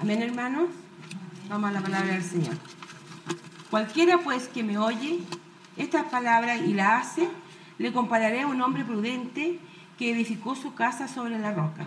Amén, 0.00 0.22
hermanos. 0.22 0.68
Vamos 1.48 1.70
a 1.70 1.72
la 1.72 1.80
palabra 1.80 2.12
del 2.12 2.22
Señor. 2.22 2.54
Cualquiera 3.70 4.18
pues 4.18 4.48
que 4.48 4.62
me 4.62 4.78
oye 4.78 5.20
estas 5.76 6.04
palabras 6.04 6.60
y 6.66 6.74
la 6.74 6.98
hace, 6.98 7.28
le 7.78 7.92
compararé 7.92 8.42
a 8.42 8.46
un 8.46 8.60
hombre 8.60 8.84
prudente 8.84 9.58
que 9.98 10.12
edificó 10.12 10.54
su 10.54 10.74
casa 10.74 11.08
sobre 11.08 11.38
la 11.38 11.52
roca. 11.52 11.86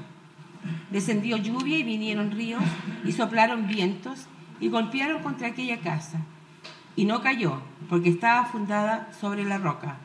Descendió 0.91 1.37
lluvia 1.37 1.77
y 1.77 1.83
vinieron 1.83 2.31
ríos 2.31 2.63
y 3.05 3.13
soplaron 3.13 3.67
vientos 3.67 4.25
y 4.59 4.69
golpearon 4.69 5.23
contra 5.23 5.47
aquella 5.47 5.79
casa. 5.79 6.19
Y 6.95 7.05
no 7.05 7.21
cayó, 7.21 7.61
porque 7.89 8.09
estaba 8.09 8.45
fundada 8.45 9.13
sobre 9.19 9.45
la 9.45 9.59
roca. 9.59 9.97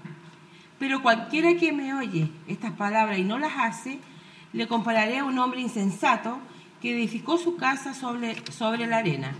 Pero 0.78 1.00
cualquiera 1.02 1.54
que 1.58 1.72
me 1.72 1.94
oye 1.94 2.30
estas 2.46 2.72
palabras 2.72 3.18
y 3.18 3.24
no 3.24 3.38
las 3.38 3.52
hace, 3.56 4.00
le 4.52 4.68
compararé 4.68 5.18
a 5.18 5.24
un 5.24 5.38
hombre 5.38 5.60
insensato 5.60 6.38
que 6.80 6.92
edificó 6.92 7.38
su 7.38 7.56
casa 7.56 7.94
sobre, 7.94 8.36
sobre 8.52 8.86
la 8.86 8.98
arena. 8.98 9.34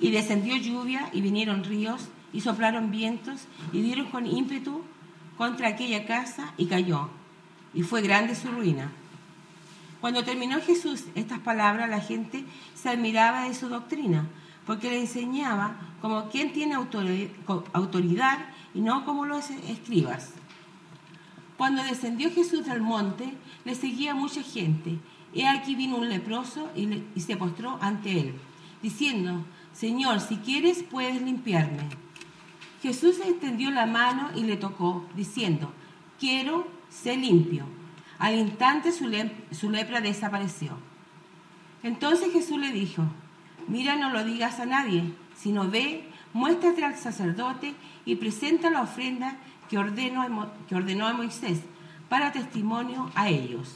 Y 0.00 0.10
descendió 0.10 0.56
lluvia 0.56 1.10
y 1.12 1.20
vinieron 1.20 1.64
ríos 1.64 2.08
y 2.32 2.40
soplaron 2.40 2.90
vientos 2.90 3.46
y 3.72 3.82
dieron 3.82 4.06
con 4.06 4.26
ímpetu 4.26 4.82
contra 5.36 5.68
aquella 5.68 6.06
casa 6.06 6.52
y 6.56 6.66
cayó. 6.66 7.08
Y 7.74 7.82
fue 7.82 8.02
grande 8.02 8.34
su 8.34 8.48
ruina. 8.48 8.90
Cuando 10.00 10.24
terminó 10.24 10.60
Jesús 10.60 11.04
estas 11.14 11.40
palabras, 11.40 11.88
la 11.90 12.00
gente 12.00 12.44
se 12.74 12.88
admiraba 12.88 13.48
de 13.48 13.54
su 13.54 13.68
doctrina, 13.68 14.26
porque 14.66 14.90
le 14.90 15.00
enseñaba 15.00 15.76
como 16.00 16.30
quien 16.30 16.52
tiene 16.52 16.74
autoridad 16.74 18.38
y 18.74 18.80
no 18.80 19.04
como 19.04 19.26
los 19.26 19.50
escribas. 19.50 20.32
Cuando 21.60 21.82
descendió 21.82 22.30
Jesús 22.30 22.64
del 22.64 22.80
monte, 22.80 23.34
le 23.66 23.74
seguía 23.74 24.14
mucha 24.14 24.42
gente. 24.42 24.98
He 25.34 25.46
aquí 25.46 25.74
vino 25.74 25.98
un 25.98 26.08
leproso 26.08 26.70
y, 26.74 27.20
se 27.20 27.36
postró 27.36 27.76
ante 27.82 28.18
él, 28.18 28.34
diciendo, 28.80 29.44
Señor, 29.74 30.20
si 30.20 30.38
quieres 30.38 30.82
puedes 30.82 31.20
limpiarme. 31.20 31.82
Jesús 32.80 33.18
extendió 33.22 33.70
la 33.72 33.84
mano 33.84 34.30
y 34.34 34.44
le 34.44 34.56
tocó, 34.56 35.06
diciendo, 35.14 35.70
quiero 36.18 36.66
ser 36.88 37.18
limpio. 37.18 37.66
Al 38.18 38.38
instante 38.38 38.90
su, 38.90 39.12
su, 39.50 39.68
lepra 39.68 40.00
desapareció. 40.00 40.78
Entonces 41.82 42.32
Jesús 42.32 42.58
le 42.58 42.72
dijo, 42.72 43.04
mira, 43.68 43.96
no 43.96 44.08
lo 44.08 44.24
digas 44.24 44.60
a 44.60 44.64
nadie, 44.64 45.12
sino 45.36 45.68
ve, 45.68 46.08
muéstrate 46.32 46.82
al 46.86 46.96
sacerdote 46.96 47.74
y 48.06 48.16
presenta 48.16 48.70
la 48.70 48.80
ofrenda 48.80 49.36
que 49.70 49.78
ordenó, 49.78 50.50
que 50.68 50.74
ordenó 50.74 51.06
a 51.06 51.12
Moisés 51.12 51.60
para 52.08 52.32
testimonio 52.32 53.08
a 53.14 53.28
ellos. 53.28 53.72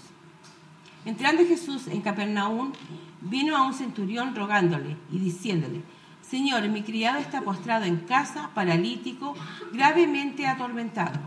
Entrando 1.05 1.47
Jesús 1.47 1.87
en 1.87 2.03
Capernaum, 2.03 2.73
vino 3.21 3.57
a 3.57 3.63
un 3.63 3.75
centurión 3.75 4.35
rogándole 4.35 4.97
y 5.13 5.19
diciéndole, 5.19 5.83
Señor, 6.21 6.69
mi 6.69 6.83
criado 6.83 7.19
está 7.19 7.43
postrado 7.43 7.85
en 7.85 7.99
casa, 7.99 8.51
paralítico, 8.55 9.35
gravemente 9.73 10.49
atormentado. 10.49 11.21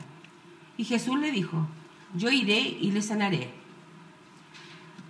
Y 0.75 0.83
Jesús 0.83 1.17
le 1.17 1.31
dijo, 1.31 1.65
yo 2.13 2.29
iré 2.29 2.59
y 2.59 2.91
le 2.91 3.01
sanaré. 3.01 3.53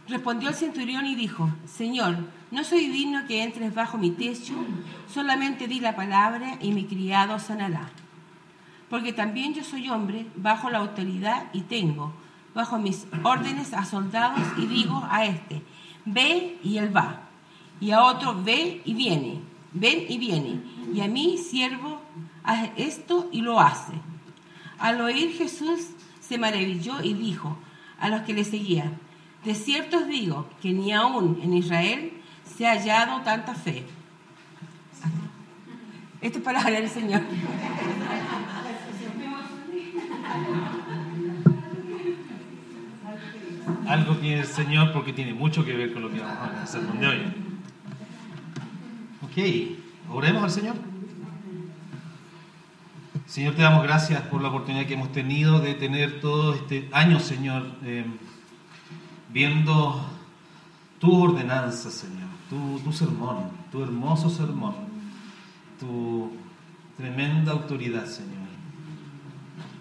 Respondió 0.07 0.49
el 0.49 0.55
centurión 0.55 1.07
y 1.07 1.15
dijo, 1.15 1.49
Señor, 1.65 2.17
no 2.51 2.63
soy 2.63 2.87
digno 2.89 3.25
que 3.25 3.41
entres 3.41 3.73
bajo 3.73 3.97
mi 3.97 4.11
techo, 4.11 4.53
solamente 5.11 5.67
di 5.67 5.79
la 5.79 5.95
palabra 5.95 6.59
y 6.61 6.73
mi 6.73 6.85
criado 6.85 7.39
sanará 7.39 7.89
porque 8.89 9.13
también 9.13 9.53
yo 9.53 9.63
soy 9.63 9.89
hombre 9.89 10.25
bajo 10.35 10.69
la 10.69 10.79
autoridad 10.79 11.47
y 11.53 11.61
tengo 11.61 12.13
bajo 12.53 12.79
mis 12.79 13.05
órdenes 13.23 13.73
a 13.73 13.85
soldados 13.85 14.41
y 14.57 14.65
digo 14.65 15.05
a 15.09 15.25
este, 15.25 15.61
ve 16.05 16.57
y 16.63 16.77
él 16.77 16.95
va, 16.95 17.21
y 17.79 17.91
a 17.91 18.03
otro, 18.03 18.41
ve 18.43 18.81
y 18.83 18.93
viene, 18.95 19.41
ven 19.73 20.05
y 20.09 20.17
viene, 20.17 20.61
y 20.93 21.01
a 21.01 21.07
mí 21.07 21.37
siervo 21.37 22.01
haz 22.43 22.69
esto 22.77 23.29
y 23.31 23.41
lo 23.41 23.59
hace. 23.59 23.93
Al 24.79 25.01
oír 25.01 25.37
Jesús 25.37 25.89
se 26.19 26.37
maravilló 26.37 27.01
y 27.03 27.13
dijo 27.13 27.57
a 27.99 28.09
los 28.09 28.21
que 28.21 28.33
le 28.33 28.43
seguían, 28.43 28.97
de 29.43 29.53
cierto 29.53 29.97
os 29.97 30.07
digo 30.07 30.49
que 30.61 30.71
ni 30.71 30.91
aún 30.91 31.39
en 31.43 31.53
Israel 31.53 32.13
se 32.43 32.65
ha 32.67 32.71
hallado 32.71 33.21
tanta 33.21 33.53
fe. 33.53 33.85
Esto 36.21 36.39
es 36.39 36.43
palabra 36.43 36.71
del 36.71 36.89
Señor. 36.89 37.21
Algo 43.87 44.15
tiene 44.17 44.41
el 44.41 44.47
Señor 44.47 44.91
porque 44.91 45.13
tiene 45.13 45.33
mucho 45.33 45.63
que 45.63 45.73
ver 45.73 45.93
con 45.93 46.01
lo 46.03 46.11
que 46.11 46.19
vamos 46.19 46.37
a 46.37 46.63
hacer 46.63 46.81
de 46.81 47.07
hoy. 47.07 47.21
Ok, 49.23 50.13
oremos 50.13 50.43
al 50.43 50.51
Señor. 50.51 50.75
Señor, 53.25 53.55
te 53.55 53.61
damos 53.61 53.83
gracias 53.83 54.21
por 54.23 54.41
la 54.41 54.49
oportunidad 54.49 54.85
que 54.85 54.93
hemos 54.93 55.11
tenido 55.11 55.59
de 55.59 55.73
tener 55.73 56.19
todo 56.21 56.53
este 56.53 56.89
año, 56.91 57.19
Señor, 57.19 57.65
eh, 57.83 58.05
viendo 59.33 60.05
tu 60.99 61.23
ordenanza, 61.23 61.91
Señor, 61.91 62.29
tu, 62.49 62.79
tu 62.79 62.91
sermón, 62.91 63.51
tu 63.71 63.83
hermoso 63.83 64.29
sermón, 64.29 64.75
tu 65.79 66.31
tremenda 66.97 67.51
autoridad, 67.51 68.05
Señor. 68.05 68.56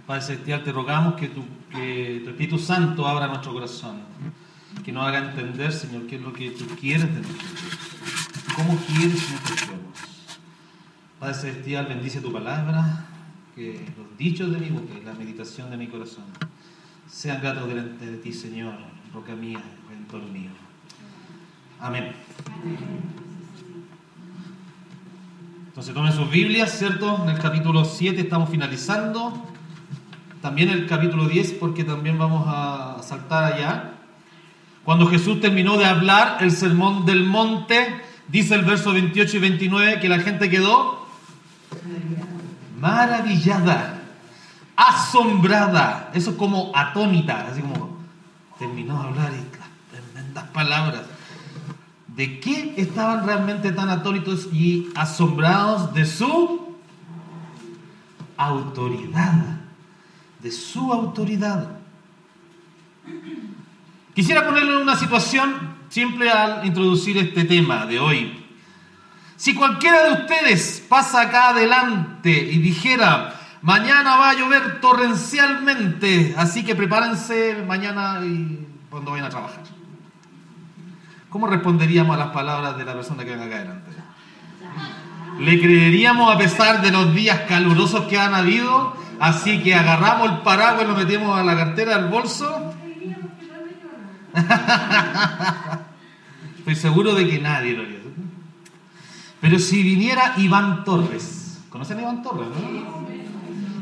Padre 0.06 0.22
Celestial, 0.22 0.62
te 0.62 0.70
rogamos 0.70 1.14
que 1.14 1.28
tu, 1.28 1.44
que 1.70 2.20
tu 2.22 2.30
Espíritu 2.30 2.58
Santo 2.58 3.08
abra 3.08 3.26
nuestro 3.26 3.52
corazón, 3.52 4.02
que 4.84 4.92
nos 4.92 5.04
haga 5.04 5.18
entender, 5.18 5.72
Señor, 5.72 6.06
qué 6.06 6.16
es 6.16 6.22
lo 6.22 6.32
que 6.32 6.50
tú 6.52 6.64
quieres 6.80 7.12
de 7.12 7.20
nosotros, 7.20 7.78
cómo 8.54 8.78
quieres 8.86 9.24
que 9.24 9.32
nosotros. 9.32 9.80
Padre 11.18 11.34
Celestial, 11.34 11.86
bendice 11.86 12.20
tu 12.20 12.32
palabra, 12.32 13.06
que 13.56 13.84
los 13.96 14.16
dichos 14.16 14.52
de 14.52 14.58
mi 14.58 14.68
boca 14.68 14.94
y 14.96 15.04
la 15.04 15.12
meditación 15.14 15.70
de 15.70 15.76
mi 15.76 15.88
corazón 15.88 16.24
sean 17.10 17.40
gratos 17.40 17.66
delante 17.66 18.06
de 18.06 18.18
ti, 18.18 18.32
Señor, 18.32 18.74
roca 19.12 19.34
mía, 19.34 19.60
redentor 19.88 20.22
mío. 20.22 20.50
Amén. 21.80 22.12
Entonces 25.66 25.92
tomen 25.92 26.12
sus 26.12 26.30
Biblias, 26.30 26.78
¿cierto? 26.78 27.24
En 27.24 27.30
el 27.30 27.38
capítulo 27.40 27.84
7 27.84 28.20
estamos 28.20 28.48
finalizando 28.50 29.55
también 30.46 30.68
el 30.68 30.86
capítulo 30.86 31.26
10, 31.26 31.54
porque 31.54 31.82
también 31.82 32.18
vamos 32.18 32.44
a 32.46 33.02
saltar 33.02 33.52
allá. 33.52 33.94
Cuando 34.84 35.08
Jesús 35.08 35.40
terminó 35.40 35.76
de 35.76 35.86
hablar 35.86 36.36
el 36.38 36.52
sermón 36.52 37.04
del 37.04 37.24
monte, 37.24 38.00
dice 38.28 38.54
el 38.54 38.64
verso 38.64 38.92
28 38.92 39.38
y 39.38 39.40
29 39.40 39.98
que 39.98 40.08
la 40.08 40.20
gente 40.20 40.48
quedó 40.48 41.04
maravillada, 42.78 44.02
asombrada, 44.76 46.12
eso 46.14 46.36
como 46.36 46.70
atónita, 46.76 47.48
así 47.50 47.60
como 47.60 47.98
terminó 48.56 49.02
de 49.02 49.08
hablar 49.08 49.32
y 49.32 49.58
las 49.58 50.04
tremendas 50.12 50.44
palabras. 50.50 51.02
¿De 52.06 52.38
qué 52.38 52.74
estaban 52.76 53.26
realmente 53.26 53.72
tan 53.72 53.88
atónitos 53.88 54.46
y 54.52 54.90
asombrados 54.94 55.92
de 55.92 56.06
su 56.06 56.76
autoridad? 58.36 59.55
De 60.40 60.50
su 60.50 60.92
autoridad. 60.92 61.78
Quisiera 64.14 64.46
ponerlo 64.46 64.76
en 64.76 64.82
una 64.82 64.96
situación 64.96 65.76
simple 65.88 66.30
al 66.30 66.66
introducir 66.66 67.18
este 67.18 67.44
tema 67.44 67.86
de 67.86 68.00
hoy. 68.00 68.46
Si 69.36 69.54
cualquiera 69.54 70.04
de 70.04 70.22
ustedes 70.22 70.84
pasa 70.88 71.22
acá 71.22 71.50
adelante 71.50 72.30
y 72.30 72.58
dijera, 72.58 73.38
mañana 73.60 74.16
va 74.16 74.30
a 74.30 74.34
llover 74.34 74.80
torrencialmente, 74.80 76.34
así 76.38 76.64
que 76.64 76.74
prepárense 76.74 77.62
mañana 77.66 78.20
cuando 78.88 79.10
vayan 79.10 79.26
a 79.26 79.30
trabajar. 79.30 79.62
¿Cómo 81.28 81.46
responderíamos 81.48 82.16
a 82.16 82.18
las 82.18 82.28
palabras 82.28 82.78
de 82.78 82.84
la 82.86 82.94
persona 82.94 83.24
que 83.24 83.30
venga 83.30 83.44
acá 83.44 83.56
adelante? 83.56 83.90
Le 85.38 85.60
creeríamos 85.60 86.34
a 86.34 86.38
pesar 86.38 86.80
de 86.80 86.90
los 86.90 87.14
días 87.14 87.40
calurosos 87.40 88.06
que 88.06 88.18
han 88.18 88.34
habido, 88.34 88.96
así 89.20 89.62
que 89.62 89.74
agarramos 89.74 90.30
el 90.30 90.38
paraguas 90.38 90.84
y 90.84 90.88
lo 90.88 90.96
metemos 90.96 91.38
a 91.38 91.42
la 91.42 91.56
cartera 91.56 91.98
del 91.98 92.10
bolso. 92.10 92.74
Estoy 96.58 96.74
seguro 96.74 97.14
de 97.14 97.28
que 97.28 97.38
nadie 97.38 97.72
lo 97.72 97.82
haría. 97.82 97.96
Pero 99.40 99.58
si 99.58 99.82
viniera 99.82 100.34
Iván 100.38 100.84
Torres, 100.84 101.60
¿conocen 101.70 101.98
a 101.98 102.02
Iván 102.02 102.22
Torres? 102.22 102.48
No? 102.48 103.06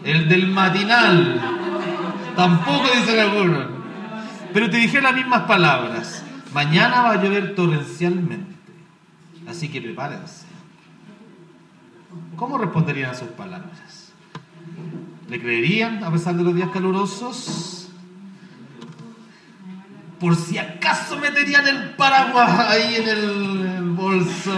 El 0.05 0.29
del 0.29 0.49
matinal. 0.49 1.41
Tampoco 2.37 2.85
dice 2.95 3.21
alguno. 3.21 3.67
Pero 4.53 4.69
te 4.69 4.77
dije 4.77 5.01
las 5.01 5.15
mismas 5.15 5.45
palabras. 5.45 6.23
Mañana 6.53 7.03
va 7.03 7.13
a 7.13 7.23
llover 7.23 7.55
torrencialmente. 7.55 8.55
Así 9.49 9.71
que 9.71 9.81
prepárense. 9.81 10.45
¿Cómo 12.37 12.59
responderían 12.59 13.11
a 13.11 13.15
sus 13.15 13.29
palabras? 13.29 14.13
¿Le 15.29 15.41
creerían 15.41 16.05
a 16.05 16.11
pesar 16.11 16.37
de 16.37 16.43
los 16.43 16.55
días 16.55 16.69
calurosos? 16.71 17.89
Por 20.21 20.37
si 20.37 20.59
acaso 20.59 21.19
meterían 21.19 21.67
el 21.67 21.91
paraguas 21.97 22.51
ahí 22.69 22.97
en 22.97 23.09
el 23.09 23.83
bolso. 23.91 24.53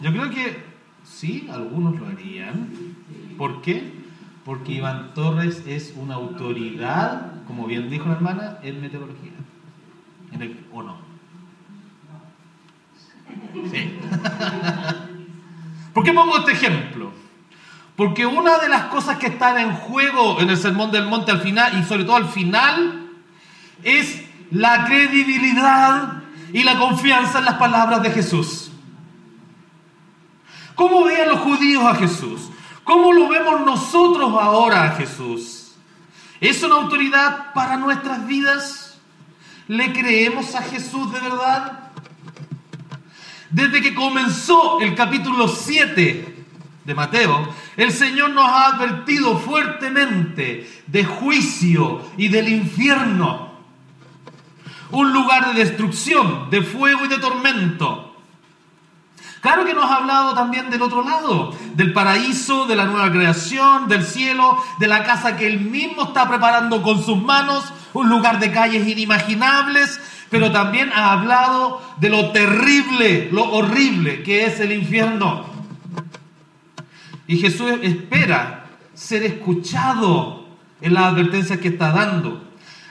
Yo 0.00 0.12
creo 0.12 0.30
que 0.30 0.64
sí, 1.04 1.48
algunos 1.50 1.98
lo 1.98 2.06
harían. 2.06 2.68
¿Por 3.36 3.62
qué? 3.62 3.92
Porque 4.44 4.72
Iván 4.72 5.14
Torres 5.14 5.62
es 5.66 5.94
una 5.96 6.14
autoridad, 6.14 7.44
como 7.46 7.66
bien 7.66 7.90
dijo 7.90 8.08
la 8.08 8.14
hermana, 8.14 8.58
en 8.62 8.80
meteorología. 8.80 9.32
En 10.32 10.42
el, 10.42 10.66
¿O 10.72 10.82
no? 10.82 10.96
Sí. 13.70 13.98
¿Por 15.94 16.04
qué 16.04 16.12
pongo 16.12 16.38
este 16.38 16.52
ejemplo? 16.52 16.99
Porque 18.00 18.24
una 18.24 18.56
de 18.56 18.70
las 18.70 18.84
cosas 18.84 19.18
que 19.18 19.26
están 19.26 19.58
en 19.58 19.74
juego 19.74 20.40
en 20.40 20.48
el 20.48 20.56
Sermón 20.56 20.90
del 20.90 21.04
Monte 21.04 21.32
al 21.32 21.42
final, 21.42 21.78
y 21.78 21.84
sobre 21.84 22.04
todo 22.04 22.16
al 22.16 22.30
final, 22.30 23.10
es 23.82 24.22
la 24.50 24.86
credibilidad 24.86 26.22
y 26.50 26.62
la 26.62 26.78
confianza 26.78 27.40
en 27.40 27.44
las 27.44 27.56
palabras 27.56 28.02
de 28.02 28.10
Jesús. 28.10 28.70
¿Cómo 30.74 31.04
veían 31.04 31.28
los 31.28 31.40
judíos 31.40 31.84
a 31.84 31.94
Jesús? 31.94 32.48
¿Cómo 32.84 33.12
lo 33.12 33.28
vemos 33.28 33.66
nosotros 33.66 34.32
ahora 34.40 34.84
a 34.84 34.90
Jesús? 34.92 35.72
¿Es 36.40 36.62
una 36.62 36.76
autoridad 36.76 37.52
para 37.52 37.76
nuestras 37.76 38.26
vidas? 38.26 38.98
¿Le 39.68 39.92
creemos 39.92 40.54
a 40.54 40.62
Jesús 40.62 41.12
de 41.12 41.20
verdad? 41.20 41.90
Desde 43.50 43.82
que 43.82 43.94
comenzó 43.94 44.80
el 44.80 44.94
capítulo 44.94 45.48
7 45.48 46.39
de 46.84 46.94
Mateo, 46.94 47.48
el 47.76 47.92
Señor 47.92 48.30
nos 48.30 48.48
ha 48.48 48.66
advertido 48.66 49.38
fuertemente 49.38 50.82
de 50.86 51.04
juicio 51.04 52.02
y 52.16 52.28
del 52.28 52.48
infierno. 52.48 53.50
Un 54.90 55.12
lugar 55.12 55.52
de 55.52 55.64
destrucción, 55.64 56.50
de 56.50 56.62
fuego 56.62 57.04
y 57.04 57.08
de 57.08 57.18
tormento. 57.18 58.10
Claro 59.40 59.64
que 59.64 59.72
nos 59.72 59.90
ha 59.90 59.96
hablado 59.96 60.34
también 60.34 60.68
del 60.68 60.82
otro 60.82 61.02
lado, 61.02 61.54
del 61.74 61.92
paraíso, 61.94 62.66
de 62.66 62.76
la 62.76 62.84
nueva 62.84 63.10
creación, 63.10 63.88
del 63.88 64.04
cielo, 64.04 64.62
de 64.78 64.86
la 64.86 65.04
casa 65.04 65.36
que 65.36 65.46
Él 65.46 65.60
mismo 65.60 66.04
está 66.04 66.28
preparando 66.28 66.82
con 66.82 67.02
sus 67.02 67.16
manos, 67.22 67.64
un 67.94 68.10
lugar 68.10 68.38
de 68.38 68.52
calles 68.52 68.86
inimaginables, 68.86 69.98
pero 70.28 70.52
también 70.52 70.92
ha 70.92 71.12
hablado 71.12 71.80
de 71.96 72.10
lo 72.10 72.30
terrible, 72.32 73.30
lo 73.32 73.50
horrible 73.50 74.22
que 74.22 74.44
es 74.44 74.60
el 74.60 74.72
infierno. 74.72 75.49
Y 77.30 77.36
Jesús 77.36 77.70
espera 77.82 78.64
ser 78.92 79.22
escuchado 79.22 80.48
en 80.80 80.94
las 80.94 81.12
advertencias 81.12 81.60
que 81.60 81.68
está 81.68 81.92
dando. 81.92 82.42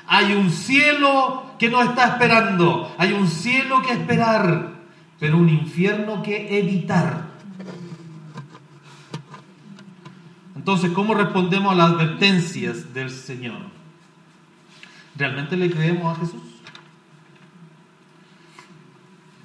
Hay 0.07 0.31
un 0.31 0.49
cielo 0.49 1.55
que 1.59 1.69
nos 1.69 1.89
está 1.89 2.05
esperando, 2.05 2.95
hay 2.97 3.11
un 3.11 3.27
cielo 3.27 3.81
que 3.81 3.91
esperar 3.91 4.79
pero 5.19 5.35
un 5.35 5.49
infierno 5.49 6.23
que 6.23 6.57
evitar. 6.57 7.31
Entonces, 10.55 10.91
¿cómo 10.91 11.15
respondemos 11.15 11.73
a 11.73 11.75
las 11.75 11.91
advertencias 11.91 12.93
del 12.93 13.09
Señor? 13.09 13.59
¿Realmente 15.17 15.57
le 15.57 15.69
creemos 15.69 16.15
a 16.17 16.21
Jesús? 16.21 16.43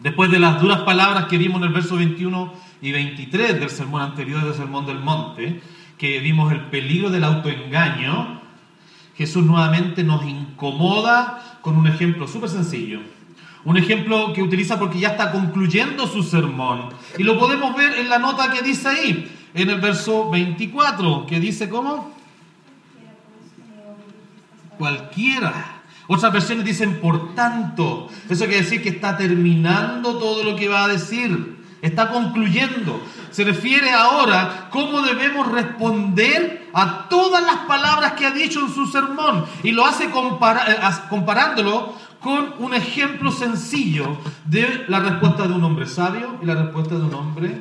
Después 0.00 0.30
de 0.30 0.38
las 0.38 0.62
duras 0.62 0.82
palabras 0.82 1.24
que 1.24 1.36
vimos 1.36 1.60
en 1.62 1.66
el 1.66 1.72
verso 1.72 1.96
21 1.96 2.63
y 2.80 2.92
23 2.92 3.60
del 3.60 3.70
sermón 3.70 4.02
anterior 4.02 4.44
del 4.44 4.54
Sermón 4.54 4.86
del 4.86 4.98
Monte, 4.98 5.60
que 5.98 6.18
vimos 6.20 6.52
el 6.52 6.60
peligro 6.66 7.10
del 7.10 7.24
autoengaño, 7.24 8.42
Jesús 9.16 9.44
nuevamente 9.44 10.02
nos 10.02 10.24
incomoda 10.24 11.58
con 11.60 11.76
un 11.76 11.86
ejemplo 11.86 12.26
súper 12.26 12.50
sencillo. 12.50 13.00
Un 13.64 13.78
ejemplo 13.78 14.32
que 14.34 14.42
utiliza 14.42 14.78
porque 14.78 14.98
ya 14.98 15.10
está 15.10 15.32
concluyendo 15.32 16.06
su 16.06 16.22
sermón. 16.22 16.90
Y 17.16 17.22
lo 17.22 17.38
podemos 17.38 17.74
ver 17.76 17.98
en 17.98 18.10
la 18.10 18.18
nota 18.18 18.52
que 18.52 18.62
dice 18.62 18.88
ahí, 18.88 19.32
en 19.54 19.70
el 19.70 19.80
verso 19.80 20.30
24, 20.30 21.26
que 21.26 21.40
dice 21.40 21.68
cómo? 21.68 22.12
Cualquiera. 24.76 25.82
Otras 26.06 26.32
versiones 26.32 26.66
dicen 26.66 27.00
por 27.00 27.34
tanto. 27.34 28.08
Eso 28.28 28.44
quiere 28.44 28.62
decir 28.62 28.82
que 28.82 28.90
está 28.90 29.16
terminando 29.16 30.18
todo 30.18 30.44
lo 30.44 30.56
que 30.56 30.68
va 30.68 30.84
a 30.84 30.88
decir. 30.88 31.53
Está 31.84 32.08
concluyendo. 32.08 32.98
Se 33.30 33.44
refiere 33.44 33.90
ahora 33.90 34.68
cómo 34.70 35.02
debemos 35.02 35.52
responder 35.52 36.70
a 36.72 37.10
todas 37.10 37.44
las 37.44 37.56
palabras 37.66 38.12
que 38.12 38.24
ha 38.24 38.30
dicho 38.30 38.60
en 38.60 38.70
su 38.70 38.86
sermón. 38.86 39.44
Y 39.62 39.72
lo 39.72 39.84
hace 39.84 40.04
eh, 40.04 40.10
comparándolo 41.10 41.94
con 42.20 42.54
un 42.58 42.72
ejemplo 42.72 43.30
sencillo 43.30 44.16
de 44.46 44.86
la 44.88 45.00
respuesta 45.00 45.46
de 45.46 45.52
un 45.52 45.62
hombre 45.62 45.84
sabio 45.84 46.38
y 46.40 46.46
la 46.46 46.54
respuesta 46.54 46.94
de 46.94 47.02
un 47.02 47.12
hombre 47.12 47.60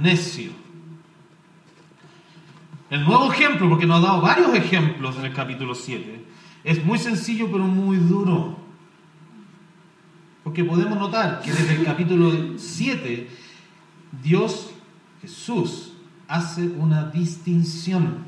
necio. 0.00 0.52
El 2.88 3.04
nuevo 3.04 3.32
ejemplo, 3.32 3.68
porque 3.68 3.86
nos 3.86 3.98
ha 3.98 4.06
dado 4.06 4.20
varios 4.20 4.54
ejemplos 4.54 5.16
en 5.16 5.24
el 5.24 5.34
capítulo 5.34 5.74
7, 5.74 6.24
es 6.62 6.84
muy 6.84 7.00
sencillo 7.00 7.48
pero 7.50 7.64
muy 7.64 7.96
duro. 7.96 8.67
Porque 10.48 10.64
podemos 10.64 10.98
notar 10.98 11.42
que 11.42 11.52
desde 11.52 11.74
el 11.74 11.84
capítulo 11.84 12.32
7, 12.56 13.28
Dios, 14.22 14.70
Jesús, 15.20 15.92
hace 16.26 16.62
una 16.62 17.10
distinción. 17.10 18.24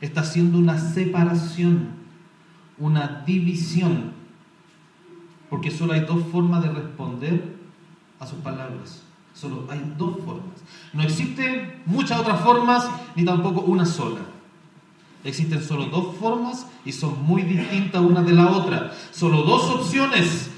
Está 0.00 0.22
haciendo 0.22 0.56
una 0.56 0.78
separación 0.78 1.90
una 2.78 3.22
división, 3.26 4.14
porque 5.50 5.70
solo 5.70 5.92
hay 5.92 6.00
dos 6.00 6.24
formas 6.32 6.62
de 6.62 6.70
responder 6.70 7.56
a 8.18 8.26
sus 8.26 8.38
palabras. 8.38 9.02
Solo 9.34 9.66
hay 9.68 9.82
dos 9.98 10.16
formas. 10.24 10.62
No 10.94 11.02
existen 11.02 11.82
muchas 11.84 12.20
otras 12.20 12.40
formas, 12.40 12.88
ni 13.14 13.26
tampoco 13.26 13.60
una 13.60 13.84
sola. 13.84 14.20
Existen 15.24 15.62
solo 15.62 15.86
dos 15.86 16.16
formas 16.16 16.66
y 16.86 16.92
son 16.92 17.22
muy 17.22 17.42
distintas 17.42 18.00
una 18.00 18.22
de 18.22 18.32
la 18.32 18.50
otra. 18.50 18.94
Solo 19.10 19.42
dos 19.42 19.64
opciones 19.64 20.52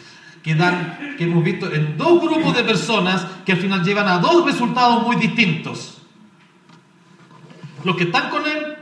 que 0.47 0.55
dan, 0.55 1.17
que 1.19 1.25
hemos 1.25 1.43
visto 1.43 1.73
en 1.73 1.99
dos 1.99 2.23
grupos 2.23 2.55
de 2.55 2.62
personas 2.62 3.26
que 3.45 3.50
al 3.50 3.59
final 3.59 3.83
llevan 3.83 4.07
a 4.07 4.21
dos 4.21 4.45
resultados 4.47 5.03
muy 5.05 5.17
distintos. 5.17 6.00
Los 7.83 7.97
que 7.97 8.05
están 8.05 8.31
con 8.31 8.47
él 8.47 8.76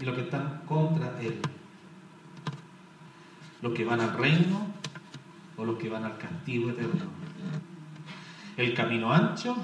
y 0.00 0.04
los 0.06 0.14
que 0.14 0.22
están 0.22 0.62
contra 0.66 1.20
él 1.20 1.42
los 3.60 3.72
que 3.74 3.84
van 3.84 4.00
al 4.00 4.16
reino 4.16 4.66
o 5.58 5.64
los 5.66 5.76
que 5.78 5.90
van 5.90 6.04
al 6.04 6.16
castigo 6.16 6.70
eterno. 6.70 7.04
El 8.56 8.72
camino 8.72 9.12
ancho 9.12 9.56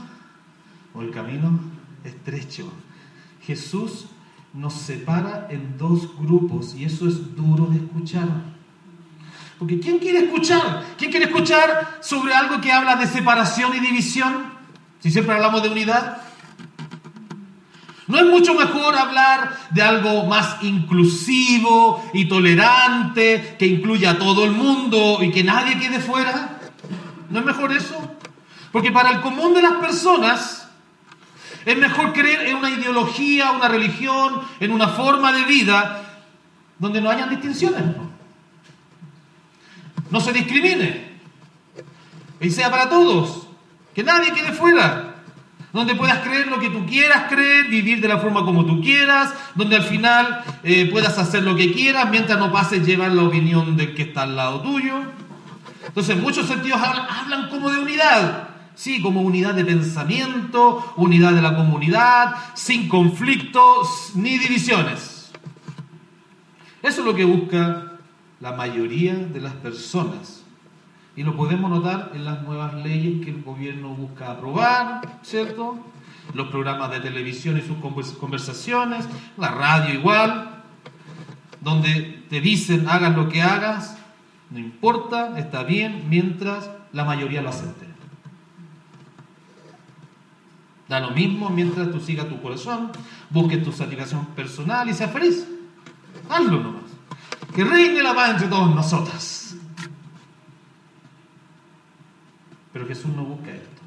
o 0.93 1.00
el 1.00 1.11
camino 1.11 1.59
estrecho. 2.04 2.71
Jesús 3.40 4.09
nos 4.52 4.75
separa 4.75 5.49
en 5.49 5.78
dos 5.78 6.14
grupos 6.19 6.75
y 6.75 6.85
eso 6.85 7.09
es 7.09 7.35
duro 7.35 7.64
de 7.66 7.76
escuchar. 7.78 8.53
Porque 9.58 9.78
¿quién 9.78 9.99
quiere 9.99 10.20
escuchar? 10.20 10.84
¿Quién 10.99 11.11
quiere 11.11 11.26
escuchar 11.26 11.99
sobre 12.00 12.34
algo 12.34 12.61
que 12.61 12.73
habla 12.73 12.96
de 12.96 13.06
separación 13.06 13.75
y 13.75 13.80
división? 13.80 14.52
Si 15.00 15.11
siempre 15.11 15.34
hablamos 15.34 15.62
de 15.62 15.68
unidad. 15.68 16.23
¿No 18.06 18.18
es 18.18 18.26
mucho 18.26 18.54
mejor 18.54 18.96
hablar 18.96 19.56
de 19.70 19.82
algo 19.82 20.26
más 20.26 20.62
inclusivo 20.62 22.04
y 22.12 22.26
tolerante, 22.26 23.56
que 23.58 23.66
incluya 23.66 24.11
a 24.11 24.18
todo 24.18 24.44
el 24.44 24.50
mundo 24.50 25.18
y 25.23 25.30
que 25.30 25.42
nadie 25.42 25.78
quede 25.78 26.00
fuera? 26.00 26.58
¿No 27.30 27.38
es 27.38 27.44
mejor 27.44 27.73
eso? 27.73 28.16
Porque 28.73 28.92
para 28.92 29.11
el 29.11 29.20
común 29.20 29.54
de 29.54 29.62
las 29.62 29.75
personas 29.75 30.68
es 31.64 31.78
mejor 31.78 32.12
creer 32.12 32.49
en 32.49 32.56
una 32.56 32.70
ideología, 32.70 33.52
una 33.52 33.68
religión, 33.68 34.42
en 34.61 34.73
una 34.73 34.88
forma 34.88 35.32
de 35.32 35.44
vida 35.44 36.02
donde 36.78 37.00
no 37.00 37.08
hayan 37.08 37.30
distinciones. 37.30 37.82
No 37.82 38.13
se 40.20 40.32
discrimine 40.32 41.14
y 42.40 42.50
sea 42.50 42.70
para 42.70 42.88
todos. 42.88 43.49
Que 43.94 44.02
nadie 44.02 44.32
quede 44.32 44.52
fuera. 44.52 45.11
Donde 45.73 45.96
puedas 45.96 46.18
creer 46.18 46.46
lo 46.46 46.61
que 46.61 46.70
tú 46.70 46.87
quieras 46.87 47.25
creer, 47.28 47.66
vivir 47.66 48.00
de 48.00 48.06
la 48.06 48.18
forma 48.18 48.44
como 48.44 48.64
tú 48.64 48.80
quieras, 48.80 49.34
donde 49.56 49.75
al 49.75 49.82
final 49.82 50.44
eh, 50.62 50.88
puedas 50.90 51.18
hacer 51.18 51.42
lo 51.42 51.56
que 51.56 51.73
quieras 51.73 52.08
mientras 52.11 52.38
no 52.38 52.52
pases 52.52 52.87
llevar 52.87 53.11
la 53.11 53.25
opinión 53.25 53.76
del 53.76 53.92
que 53.92 54.02
está 54.02 54.23
al 54.23 54.37
lado 54.37 54.61
tuyo. 54.61 54.94
Entonces, 55.84 56.16
en 56.16 56.23
muchos 56.23 56.46
sentidos 56.46 56.80
hablan 56.80 57.49
como 57.50 57.70
de 57.70 57.80
unidad, 57.80 58.50
sí, 58.76 59.02
como 59.02 59.23
unidad 59.23 59.54
de 59.54 59.64
pensamiento, 59.64 60.94
unidad 60.96 61.32
de 61.32 61.42
la 61.42 61.56
comunidad, 61.56 62.34
sin 62.54 62.88
conflictos 62.88 64.12
ni 64.14 64.38
divisiones. 64.38 65.32
Eso 66.82 67.00
es 67.00 67.06
lo 67.06 67.14
que 67.14 67.25
busca 67.25 67.93
la 68.44 68.52
mayoría 68.52 69.14
de 69.14 69.40
las 69.40 69.54
personas 69.54 70.42
y 71.16 71.22
lo 71.22 71.34
podemos 71.34 71.70
notar 71.70 72.10
en 72.14 72.26
las 72.26 72.42
nuevas 72.42 72.74
leyes 72.74 73.24
que 73.24 73.30
el 73.30 73.42
gobierno 73.42 73.94
busca 73.94 74.32
aprobar, 74.32 75.20
¿cierto? 75.22 75.78
Los 76.34 76.48
programas 76.48 76.90
de 76.90 77.00
televisión 77.00 77.56
y 77.56 77.62
sus 77.62 77.78
conversaciones, 78.18 79.08
la 79.38 79.48
radio 79.48 79.94
igual, 79.94 80.62
donde 81.62 82.22
te 82.28 82.42
dicen 82.42 82.86
hagas 82.86 83.16
lo 83.16 83.30
que 83.30 83.40
hagas, 83.40 83.96
no 84.50 84.58
importa, 84.58 85.38
está 85.38 85.62
bien, 85.62 86.04
mientras 86.10 86.70
la 86.92 87.04
mayoría 87.06 87.40
lo 87.40 87.48
acepte. 87.48 87.86
Da 90.86 91.00
lo 91.00 91.12
mismo 91.12 91.48
mientras 91.48 91.90
tú 91.90 91.98
sigas 91.98 92.28
tu 92.28 92.42
corazón, 92.42 92.92
busques 93.30 93.64
tu 93.64 93.72
satisfacción 93.72 94.26
personal 94.36 94.86
y 94.86 94.92
seas 94.92 95.12
feliz. 95.12 95.48
Hazlo 96.28 96.60
nomás. 96.60 96.83
Que 97.54 97.62
reine 97.62 98.02
la 98.02 98.14
paz 98.14 98.32
entre 98.32 98.49
todos 98.49 98.75
nosotros. 98.75 99.54
Pero 102.73 102.87
Jesús 102.87 103.14
no 103.14 103.25
busca 103.25 103.52
esto. 103.52 103.82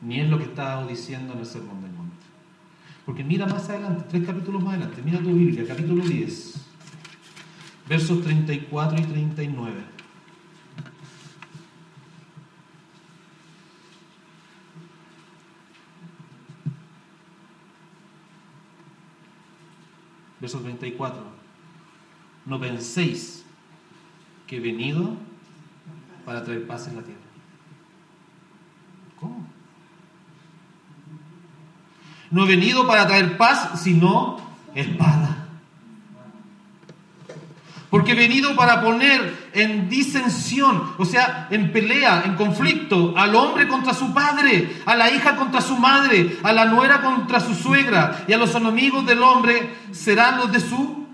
Ni 0.00 0.18
es 0.18 0.28
lo 0.28 0.38
que 0.38 0.44
está 0.44 0.84
diciendo 0.84 1.34
en 1.34 1.38
el 1.38 1.46
Sermón 1.46 1.80
del 1.80 1.92
Monte. 1.92 2.16
Porque 3.06 3.22
mira 3.22 3.46
más 3.46 3.68
adelante, 3.68 4.04
tres 4.08 4.26
capítulos 4.26 4.62
más 4.64 4.74
adelante, 4.74 5.00
mira 5.04 5.20
tu 5.20 5.32
Biblia, 5.32 5.64
capítulo 5.66 6.04
10, 6.04 6.54
versos 7.88 8.22
34 8.22 8.98
y 8.98 9.02
39. 9.02 9.91
Verso 20.42 20.58
34. 20.58 21.22
No 22.46 22.58
penséis 22.58 23.44
que 24.48 24.56
he 24.56 24.60
venido 24.60 25.16
para 26.26 26.42
traer 26.42 26.66
paz 26.66 26.88
en 26.88 26.96
la 26.96 27.02
tierra. 27.02 27.20
¿Cómo? 29.20 29.46
No 32.32 32.44
he 32.44 32.48
venido 32.48 32.88
para 32.88 33.06
traer 33.06 33.36
paz, 33.36 33.80
sino 33.80 34.38
espada. 34.74 35.41
Porque 37.92 38.12
he 38.12 38.14
venido 38.14 38.56
para 38.56 38.80
poner 38.80 39.50
en 39.52 39.90
disensión, 39.90 40.94
o 40.96 41.04
sea, 41.04 41.48
en 41.50 41.72
pelea, 41.72 42.22
en 42.24 42.36
conflicto, 42.36 43.12
al 43.18 43.34
hombre 43.34 43.68
contra 43.68 43.92
su 43.92 44.14
padre, 44.14 44.80
a 44.86 44.96
la 44.96 45.10
hija 45.10 45.36
contra 45.36 45.60
su 45.60 45.76
madre, 45.76 46.38
a 46.42 46.54
la 46.54 46.64
nuera 46.64 47.02
contra 47.02 47.38
su 47.38 47.54
suegra, 47.54 48.24
y 48.26 48.32
a 48.32 48.38
los 48.38 48.54
enemigos 48.54 49.04
del 49.04 49.22
hombre 49.22 49.74
serán 49.90 50.38
los 50.38 50.50
de 50.50 50.60
su, 50.60 51.06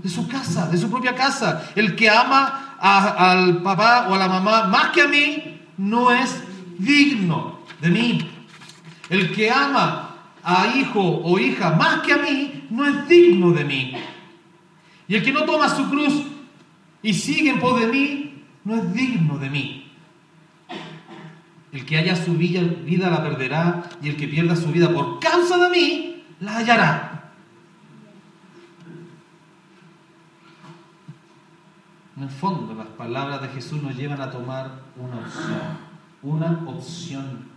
de 0.00 0.08
su 0.08 0.28
casa, 0.28 0.68
de 0.68 0.78
su 0.78 0.88
propia 0.88 1.16
casa. 1.16 1.72
El 1.74 1.96
que 1.96 2.08
ama 2.08 2.76
al 2.78 3.60
papá 3.60 4.06
o 4.08 4.14
a 4.14 4.18
la 4.18 4.28
mamá 4.28 4.68
más 4.68 4.90
que 4.90 5.02
a 5.02 5.08
mí, 5.08 5.60
no 5.76 6.12
es 6.12 6.40
digno 6.78 7.58
de 7.80 7.90
mí. 7.90 8.30
El 9.10 9.34
que 9.34 9.50
ama 9.50 10.18
a 10.44 10.68
hijo 10.76 11.00
o 11.00 11.36
hija 11.40 11.72
más 11.72 11.98
que 12.02 12.12
a 12.12 12.18
mí, 12.18 12.68
no 12.70 12.86
es 12.86 13.08
digno 13.08 13.50
de 13.50 13.64
mí. 13.64 13.96
Y 15.12 15.16
el 15.16 15.22
que 15.22 15.30
no 15.30 15.44
toma 15.44 15.68
su 15.68 15.90
cruz 15.90 16.24
y 17.02 17.12
sigue 17.12 17.50
en 17.50 17.60
pos 17.60 17.78
de 17.78 17.86
mí, 17.86 18.44
no 18.64 18.76
es 18.76 18.94
digno 18.94 19.36
de 19.36 19.50
mí. 19.50 19.92
El 21.70 21.84
que 21.84 21.98
haya 21.98 22.16
su 22.16 22.32
vida 22.32 23.10
la 23.10 23.22
perderá 23.22 23.90
y 24.00 24.08
el 24.08 24.16
que 24.16 24.26
pierda 24.26 24.56
su 24.56 24.68
vida 24.68 24.90
por 24.90 25.20
causa 25.20 25.58
de 25.58 25.68
mí, 25.68 26.24
la 26.40 26.56
hallará. 26.56 27.30
En 32.16 32.22
el 32.22 32.30
fondo, 32.30 32.72
las 32.72 32.86
palabras 32.86 33.42
de 33.42 33.48
Jesús 33.48 33.82
nos 33.82 33.94
llevan 33.94 34.22
a 34.22 34.30
tomar 34.30 34.80
una 34.96 35.18
opción, 35.18 35.78
una 36.22 36.62
opción, 36.66 37.48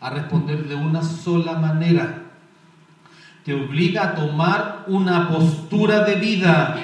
a 0.00 0.10
responder 0.10 0.66
de 0.66 0.74
una 0.74 1.04
sola 1.04 1.52
manera. 1.52 2.29
Te 3.44 3.54
obliga 3.54 4.04
a 4.04 4.14
tomar 4.14 4.84
una 4.86 5.28
postura 5.28 6.04
de 6.04 6.16
vida. 6.16 6.78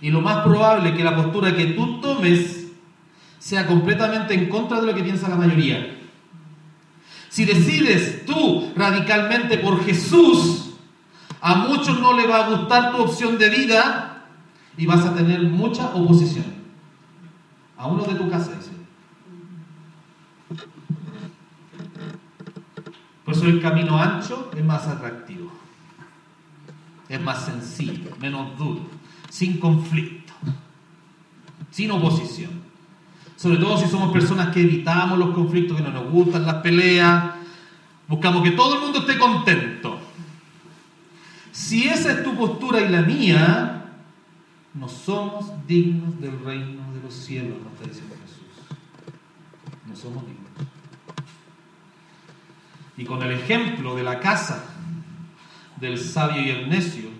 Y 0.00 0.10
lo 0.10 0.20
más 0.20 0.44
probable 0.44 0.90
es 0.90 0.96
que 0.96 1.04
la 1.04 1.16
postura 1.16 1.54
que 1.54 1.66
tú 1.66 2.00
tomes 2.00 2.66
sea 3.38 3.66
completamente 3.66 4.34
en 4.34 4.48
contra 4.48 4.80
de 4.80 4.86
lo 4.86 4.94
que 4.94 5.02
piensa 5.02 5.28
la 5.28 5.36
mayoría. 5.36 5.96
Si 7.28 7.44
decides 7.44 8.24
tú 8.24 8.72
radicalmente 8.76 9.58
por 9.58 9.84
Jesús, 9.84 10.74
a 11.40 11.54
muchos 11.54 12.00
no 12.00 12.14
le 12.14 12.26
va 12.26 12.44
a 12.44 12.48
gustar 12.48 12.92
tu 12.92 13.02
opción 13.02 13.38
de 13.38 13.50
vida 13.50 14.24
y 14.76 14.86
vas 14.86 15.04
a 15.04 15.14
tener 15.14 15.40
mucha 15.42 15.94
oposición. 15.94 16.46
A 17.76 17.86
uno 17.86 18.04
de 18.04 18.14
tu 18.14 18.28
casa, 18.30 18.52
dice. 18.52 18.72
Por 23.24 23.34
eso 23.34 23.46
el 23.46 23.60
camino 23.60 24.00
ancho 24.00 24.50
es 24.56 24.64
más 24.64 24.86
atractivo. 24.86 25.45
Es 27.08 27.20
más 27.20 27.44
sencillo, 27.44 28.10
menos 28.20 28.58
duro, 28.58 28.80
sin 29.30 29.58
conflicto, 29.58 30.32
sin 31.70 31.90
oposición. 31.92 32.50
Sobre 33.36 33.58
todo 33.58 33.78
si 33.78 33.88
somos 33.88 34.12
personas 34.12 34.48
que 34.52 34.62
evitamos 34.62 35.18
los 35.18 35.34
conflictos, 35.34 35.76
que 35.76 35.82
no 35.82 35.90
nos 35.90 36.10
gustan 36.10 36.44
las 36.44 36.56
peleas, 36.56 37.34
buscamos 38.08 38.42
que 38.42 38.52
todo 38.52 38.74
el 38.76 38.80
mundo 38.80 39.00
esté 39.00 39.18
contento. 39.18 40.00
Si 41.52 41.86
esa 41.86 42.12
es 42.12 42.24
tu 42.24 42.36
postura 42.36 42.80
y 42.80 42.88
la 42.88 43.02
mía, 43.02 43.84
no 44.74 44.88
somos 44.88 45.52
dignos 45.66 46.20
del 46.20 46.38
reino 46.44 46.92
de 46.92 47.02
los 47.02 47.14
cielos, 47.14 47.56
nos 47.62 47.72
está 47.74 47.88
diciendo 47.88 48.14
Jesús. 48.22 48.76
No 49.86 49.96
somos 49.96 50.24
dignos. 50.26 50.46
Y 52.98 53.04
con 53.04 53.22
el 53.22 53.32
ejemplo 53.32 53.94
de 53.94 54.02
la 54.02 54.18
casa 54.20 54.75
del 55.80 55.98
sabio 55.98 56.42
y 56.42 56.50
el 56.50 56.68
necio, 56.68 57.10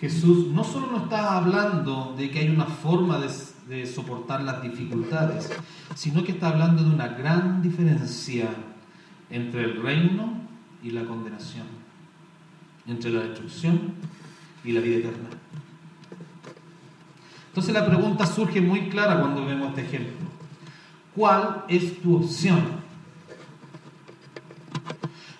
Jesús 0.00 0.48
no 0.48 0.64
solo 0.64 0.88
nos 0.88 1.04
está 1.04 1.36
hablando 1.36 2.14
de 2.18 2.28
que 2.28 2.40
hay 2.40 2.48
una 2.48 2.64
forma 2.64 3.18
de, 3.18 3.30
de, 3.68 3.86
soportar 3.86 4.42
las 4.42 4.60
dificultades, 4.60 5.48
sino 5.94 6.24
que 6.24 6.32
está 6.32 6.48
hablando 6.48 6.82
de 6.82 6.90
una 6.90 7.08
gran 7.08 7.62
diferencia 7.62 8.48
entre 9.30 9.62
el 9.62 9.80
reino 9.80 10.40
y 10.82 10.90
la 10.90 11.04
condenación, 11.04 11.66
entre 12.88 13.12
la 13.12 13.20
destrucción 13.20 13.94
y 14.64 14.72
la 14.72 14.80
vida 14.80 14.96
eterna. 14.96 15.28
Entonces 17.48 17.72
la 17.72 17.86
pregunta 17.86 18.26
surge 18.26 18.60
muy 18.60 18.88
clara 18.88 19.20
cuando 19.20 19.46
vemos 19.46 19.68
este 19.68 19.82
ejemplo. 19.82 20.26
¿Cuál 21.14 21.64
es 21.68 22.00
tu 22.00 22.16
opción? 22.16 22.81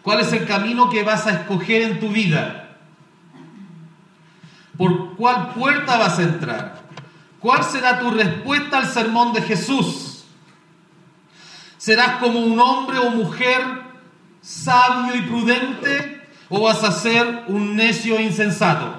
¿Cuál 0.03 0.21
es 0.21 0.33
el 0.33 0.47
camino 0.47 0.91
que 0.91 1.05
vas 1.05 1.27
a 1.27 1.33
escoger 1.33 1.83
en 1.83 2.01
tu 2.01 2.09
vida? 2.09 2.77
¿Por 4.77 5.15
cuál 5.17 5.51
puerta 5.51 5.97
vas 5.97 6.19
a 6.19 6.23
entrar? 6.23 6.83
¿Cuál 7.39 7.63
será 7.65 8.01
tu 8.01 8.11
respuesta 8.11 8.79
al 8.79 8.87
sermón 8.87 9.33
de 9.33 9.43
Jesús? 9.43 10.25
¿Serás 11.77 12.19
como 12.19 12.41
un 12.41 12.59
hombre 12.59 12.99
o 12.99 13.11
mujer 13.11 13.61
sabio 14.41 15.17
y 15.17 15.23
prudente 15.23 16.29
o 16.49 16.63
vas 16.63 16.83
a 16.85 16.93
ser 16.93 17.45
un 17.49 17.77
necio 17.77 18.17
e 18.17 18.23
insensato 18.23 18.95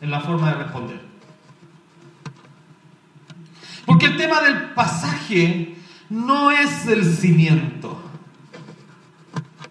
en 0.00 0.10
la 0.10 0.20
forma 0.20 0.48
de 0.50 0.54
responder? 0.54 1.00
Porque 3.84 4.06
el 4.06 4.16
tema 4.16 4.40
del 4.40 4.70
pasaje 4.70 5.76
no 6.10 6.50
es 6.50 6.86
el 6.86 7.04
cimiento. 7.04 8.05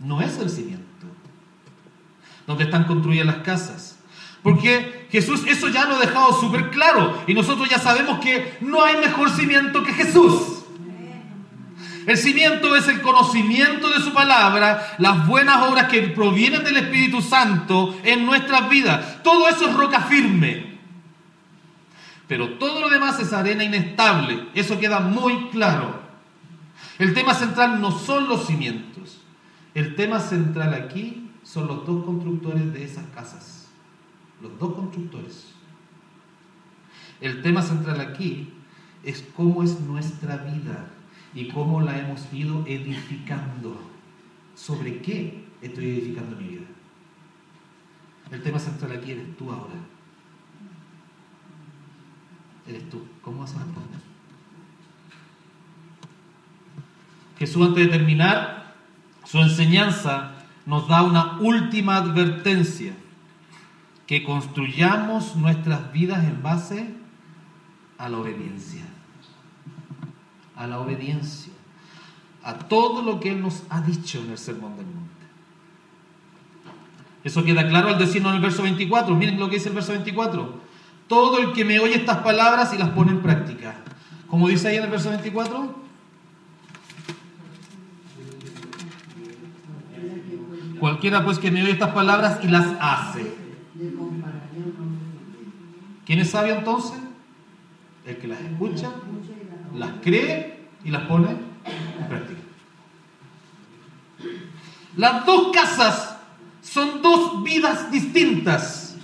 No 0.05 0.21
es 0.21 0.37
el 0.37 0.49
cimiento. 0.49 0.83
Donde 2.45 2.65
están 2.65 2.85
construidas 2.85 3.25
las 3.25 3.37
casas. 3.37 3.97
Porque 4.43 5.07
Jesús 5.11 5.41
eso 5.47 5.69
ya 5.69 5.85
lo 5.85 5.95
ha 5.95 5.99
dejado 5.99 6.39
súper 6.39 6.69
claro. 6.69 7.23
Y 7.25 7.33
nosotros 7.33 7.67
ya 7.67 7.79
sabemos 7.79 8.19
que 8.19 8.57
no 8.61 8.83
hay 8.83 8.97
mejor 8.97 9.31
cimiento 9.31 9.83
que 9.83 9.93
Jesús. 9.93 10.63
El 12.05 12.17
cimiento 12.17 12.75
es 12.75 12.87
el 12.87 13.01
conocimiento 13.01 13.89
de 13.89 13.99
su 13.99 14.13
palabra, 14.13 14.95
las 14.99 15.25
buenas 15.25 15.67
obras 15.67 15.87
que 15.87 16.03
provienen 16.03 16.63
del 16.63 16.77
Espíritu 16.77 17.19
Santo 17.23 17.97
en 18.03 18.27
nuestras 18.27 18.69
vidas. 18.69 19.23
Todo 19.23 19.47
eso 19.49 19.67
es 19.67 19.73
roca 19.73 20.01
firme. 20.01 20.77
Pero 22.27 22.59
todo 22.59 22.81
lo 22.81 22.89
demás 22.89 23.19
es 23.19 23.33
arena 23.33 23.63
inestable. 23.63 24.49
Eso 24.53 24.79
queda 24.79 24.99
muy 24.99 25.47
claro. 25.49 25.99
El 26.99 27.15
tema 27.15 27.33
central 27.33 27.81
no 27.81 27.91
son 27.91 28.29
los 28.29 28.45
cimientos. 28.45 29.24
El 29.75 29.95
tema 29.95 30.21
central 30.21 30.73
aquí 30.73 31.29
son 31.43 31.67
los 31.67 31.85
dos 31.85 32.05
constructores 32.05 32.73
de 32.73 32.85
esas 32.85 33.05
casas. 33.07 33.67
Los 34.41 34.57
dos 34.57 34.73
constructores. 34.73 35.53
El 37.19 37.41
tema 37.41 37.61
central 37.61 37.99
aquí 37.99 38.53
es 39.03 39.21
cómo 39.35 39.63
es 39.63 39.81
nuestra 39.81 40.37
vida 40.37 40.87
y 41.33 41.49
cómo 41.49 41.81
la 41.81 41.99
hemos 41.99 42.31
ido 42.33 42.65
edificando. 42.65 43.77
¿Sobre 44.55 45.01
qué 45.01 45.43
estoy 45.61 45.89
edificando 45.89 46.37
mi 46.37 46.47
vida? 46.47 46.65
El 48.31 48.41
tema 48.41 48.59
central 48.59 48.93
aquí 48.93 49.11
eres 49.11 49.35
tú 49.35 49.51
ahora. 49.51 49.75
Eres 52.65 52.89
tú. 52.89 53.01
¿Cómo 53.21 53.41
vas 53.41 53.53
a 53.55 53.59
responder? 53.59 53.99
Jesús 57.37 57.67
antes 57.67 57.85
de 57.85 57.91
terminar 57.91 58.64
su 59.25 59.39
enseñanza 59.39 60.31
nos 60.65 60.87
da 60.87 61.03
una 61.03 61.37
última 61.39 61.97
advertencia, 61.97 62.93
que 64.07 64.23
construyamos 64.23 65.35
nuestras 65.35 65.91
vidas 65.91 66.23
en 66.23 66.43
base 66.43 66.93
a 67.97 68.07
la 68.07 68.17
obediencia, 68.17 68.83
a 70.55 70.67
la 70.67 70.79
obediencia, 70.79 71.51
a 72.43 72.53
todo 72.53 73.01
lo 73.01 73.19
que 73.19 73.31
Él 73.31 73.41
nos 73.41 73.63
ha 73.69 73.81
dicho 73.81 74.19
en 74.19 74.31
el 74.31 74.37
Sermón 74.37 74.77
del 74.77 74.85
Monte. 74.85 75.11
Eso 77.23 77.43
queda 77.43 77.67
claro 77.67 77.89
al 77.89 77.97
decirnos 77.97 78.31
en 78.31 78.35
el 78.35 78.41
verso 78.43 78.61
24, 78.61 79.15
miren 79.15 79.39
lo 79.39 79.49
que 79.49 79.55
dice 79.55 79.69
el 79.69 79.75
verso 79.75 79.93
24, 79.93 80.61
todo 81.07 81.39
el 81.39 81.53
que 81.53 81.65
me 81.65 81.79
oye 81.79 81.95
estas 81.95 82.17
palabras 82.17 82.73
y 82.73 82.77
las 82.77 82.89
pone 82.89 83.11
en 83.11 83.21
práctica, 83.21 83.75
como 84.27 84.47
dice 84.47 84.67
ahí 84.67 84.77
en 84.77 84.83
el 84.83 84.91
verso 84.91 85.09
24, 85.09 85.84
Cualquiera 90.85 91.25
pues 91.25 91.39
que 91.39 91.49
me 91.49 91.63
oye 91.63 91.71
estas 91.71 91.93
palabras 91.93 92.41
y 92.43 92.47
las 92.47 92.67
hace. 92.79 93.25
¿Quién 96.05 96.19
es 96.19 96.29
sabio 96.29 96.53
entonces? 96.53 96.99
El 98.05 98.17
que 98.17 98.27
las 98.27 98.39
escucha, 98.39 98.91
las 99.73 99.89
cree 100.03 100.67
y 100.83 100.91
las 100.91 101.01
pone 101.07 101.29
en 101.29 102.07
práctica. 102.07 102.39
Las 104.95 105.25
dos 105.25 105.51
casas 105.51 106.17
son 106.61 107.01
dos 107.01 107.41
vidas 107.41 107.89
distintas. 107.89 108.95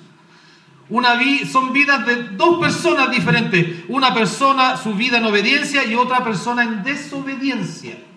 Una 0.88 1.19
son 1.51 1.73
vidas 1.73 2.05
de 2.05 2.27
dos 2.38 2.59
personas 2.59 3.09
diferentes. 3.09 3.85
Una 3.88 4.13
persona 4.13 4.77
su 4.77 4.93
vida 4.93 5.17
en 5.17 5.25
obediencia 5.25 5.83
y 5.83 5.95
otra 5.95 6.23
persona 6.23 6.61
en 6.61 6.83
desobediencia. 6.83 8.11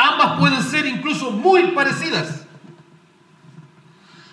Ambas 0.00 0.38
pueden 0.38 0.62
ser 0.62 0.86
incluso 0.86 1.32
muy 1.32 1.72
parecidas. 1.72 2.44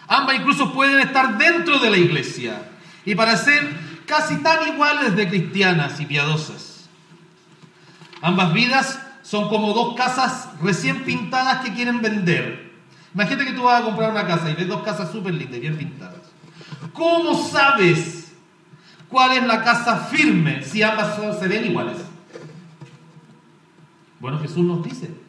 Ambas 0.08 0.36
incluso 0.36 0.72
pueden 0.72 1.00
estar 1.00 1.40
dentro 1.40 1.80
de 1.80 1.90
la 1.90 1.98
iglesia 1.98 2.70
y 3.04 3.16
parecer 3.16 3.76
casi 4.06 4.38
tan 4.44 4.68
iguales 4.68 5.16
de 5.16 5.28
cristianas 5.28 6.00
y 6.00 6.06
piadosas. 6.06 6.88
Ambas 8.22 8.54
vidas 8.54 9.00
son 9.24 9.50
como 9.50 9.74
dos 9.74 9.96
casas 9.96 10.50
recién 10.62 11.04
pintadas 11.04 11.66
que 11.66 11.74
quieren 11.74 12.00
vender. 12.00 12.72
Imagínate 13.16 13.46
que 13.46 13.54
tú 13.54 13.64
vas 13.64 13.82
a 13.82 13.86
comprar 13.86 14.12
una 14.12 14.28
casa 14.28 14.52
y 14.52 14.54
ves 14.54 14.68
dos 14.68 14.84
casas 14.84 15.12
súper 15.12 15.34
lindas, 15.34 15.60
bien 15.60 15.78
pintadas. 15.78 16.22
¿Cómo 16.94 17.44
sabes 17.44 18.34
cuál 19.10 19.32
es 19.32 19.44
la 19.48 19.64
casa 19.64 19.98
firme 19.98 20.62
si 20.62 20.84
ambas 20.84 21.18
se 21.40 21.48
ven 21.48 21.66
iguales? 21.66 21.98
Bueno, 24.20 24.38
Jesús 24.38 24.64
nos 24.64 24.84
dice, 24.84 25.25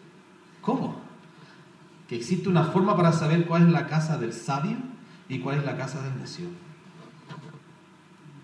¿Cómo? 0.66 0.96
Que 2.08 2.16
existe 2.16 2.49
una 2.49 2.64
forma 2.64 2.96
para 2.96 3.12
saber 3.12 3.46
cuál 3.46 3.68
es 3.68 3.73
la 3.73 3.87
casa 3.87 4.18
del 4.18 4.32
sabio 4.32 4.76
y 5.28 5.38
cuál 5.38 5.58
es 5.58 5.64
la 5.64 5.76
casa 5.76 6.02
del 6.02 6.19
necio. 6.19 6.49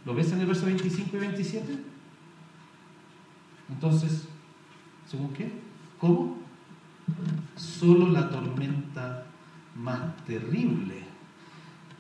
¿Lo 0.05 0.15
ves 0.15 0.31
en 0.31 0.41
el 0.41 0.47
verso 0.47 0.67
25 0.67 1.17
y 1.17 1.19
27? 1.19 1.79
Entonces, 3.71 4.29
¿según 5.09 5.33
qué? 5.33 5.51
¿Cómo? 5.99 6.37
Solo 7.57 8.07
la 8.07 8.31
tormenta 8.31 9.25
más 9.75 10.17
terrible, 10.25 11.03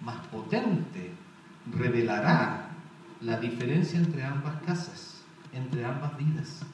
más 0.03 0.25
potente, 0.29 1.11
revelará 1.77 2.71
la 3.23 3.41
diferencia 3.41 3.99
entre 3.99 4.23
ambas 4.23 4.63
casas, 4.63 5.23
entre 5.53 5.85
ambas 5.85 6.17
vidas 6.17 6.65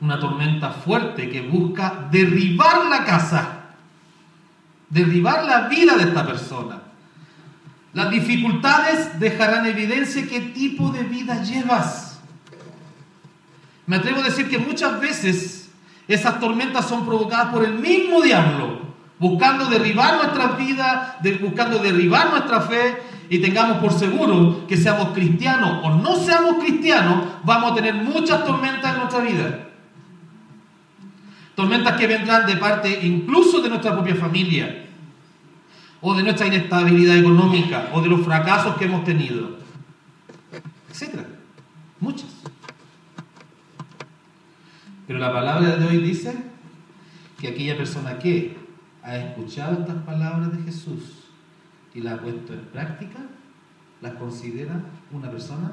una 0.00 0.18
tormenta 0.18 0.70
fuerte 0.70 1.28
que 1.28 1.42
busca 1.42 2.08
derribar 2.10 2.86
la 2.86 3.04
casa, 3.04 3.60
derribar 4.88 5.44
la 5.44 5.68
vida 5.68 5.96
de 5.96 6.04
esta 6.04 6.26
persona. 6.26 6.82
Las 7.92 8.10
dificultades 8.10 9.18
dejarán 9.18 9.66
evidencia 9.66 10.26
qué 10.28 10.40
tipo 10.40 10.90
de 10.90 11.02
vida 11.02 11.42
llevas. 11.42 12.20
Me 13.86 13.96
atrevo 13.96 14.20
a 14.20 14.24
decir 14.24 14.48
que 14.48 14.58
muchas 14.58 15.00
veces 15.00 15.70
esas 16.06 16.40
tormentas 16.40 16.88
son 16.88 17.04
provocadas 17.04 17.52
por 17.52 17.64
el 17.64 17.74
mismo 17.74 18.22
diablo, 18.22 18.80
buscando 19.18 19.66
derribar 19.66 20.16
nuestra 20.16 20.52
vida, 20.52 21.18
buscando 21.40 21.78
derribar 21.78 22.30
nuestra 22.30 22.62
fe 22.62 23.02
y 23.28 23.38
tengamos 23.38 23.78
por 23.78 23.92
seguro 23.92 24.66
que 24.66 24.76
seamos 24.76 25.10
cristianos 25.10 25.84
o 25.84 25.90
no 25.90 26.16
seamos 26.16 26.62
cristianos, 26.62 27.24
vamos 27.44 27.72
a 27.72 27.74
tener 27.74 27.94
muchas 27.94 28.44
tormentas 28.44 28.92
en 28.92 28.98
nuestra 28.98 29.20
vida. 29.20 29.69
Tormentas 31.60 31.98
que 31.98 32.06
vendrán 32.06 32.46
de 32.46 32.56
parte 32.56 33.06
incluso 33.06 33.60
de 33.60 33.68
nuestra 33.68 33.92
propia 33.92 34.14
familia, 34.14 34.86
o 36.00 36.14
de 36.14 36.22
nuestra 36.22 36.46
inestabilidad 36.46 37.18
económica, 37.18 37.90
o 37.92 38.00
de 38.00 38.08
los 38.08 38.22
fracasos 38.22 38.76
que 38.78 38.86
hemos 38.86 39.04
tenido, 39.04 39.58
etc. 40.88 41.20
Muchas. 42.00 42.30
Pero 45.06 45.18
la 45.18 45.30
palabra 45.30 45.76
de 45.76 45.86
hoy 45.86 45.98
dice 45.98 46.34
que 47.38 47.48
aquella 47.48 47.76
persona 47.76 48.18
que 48.18 48.56
ha 49.02 49.18
escuchado 49.18 49.80
estas 49.80 50.02
palabras 50.04 50.56
de 50.56 50.62
Jesús 50.62 51.28
y 51.94 52.00
las 52.00 52.14
ha 52.14 52.22
puesto 52.22 52.54
en 52.54 52.64
práctica, 52.72 53.18
las 54.00 54.14
considera 54.14 54.80
una 55.12 55.30
persona 55.30 55.72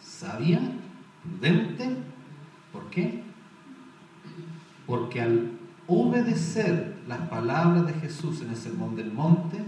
sabia, 0.00 0.60
prudente. 1.22 1.88
¿Por 2.72 2.90
qué? 2.90 3.25
Porque 4.86 5.20
al 5.20 5.52
obedecer 5.86 6.96
las 7.08 7.20
palabras 7.28 7.86
de 7.86 7.94
Jesús 7.94 8.40
en 8.42 8.50
el 8.50 8.56
Sermón 8.56 8.96
del 8.96 9.12
Monte, 9.12 9.62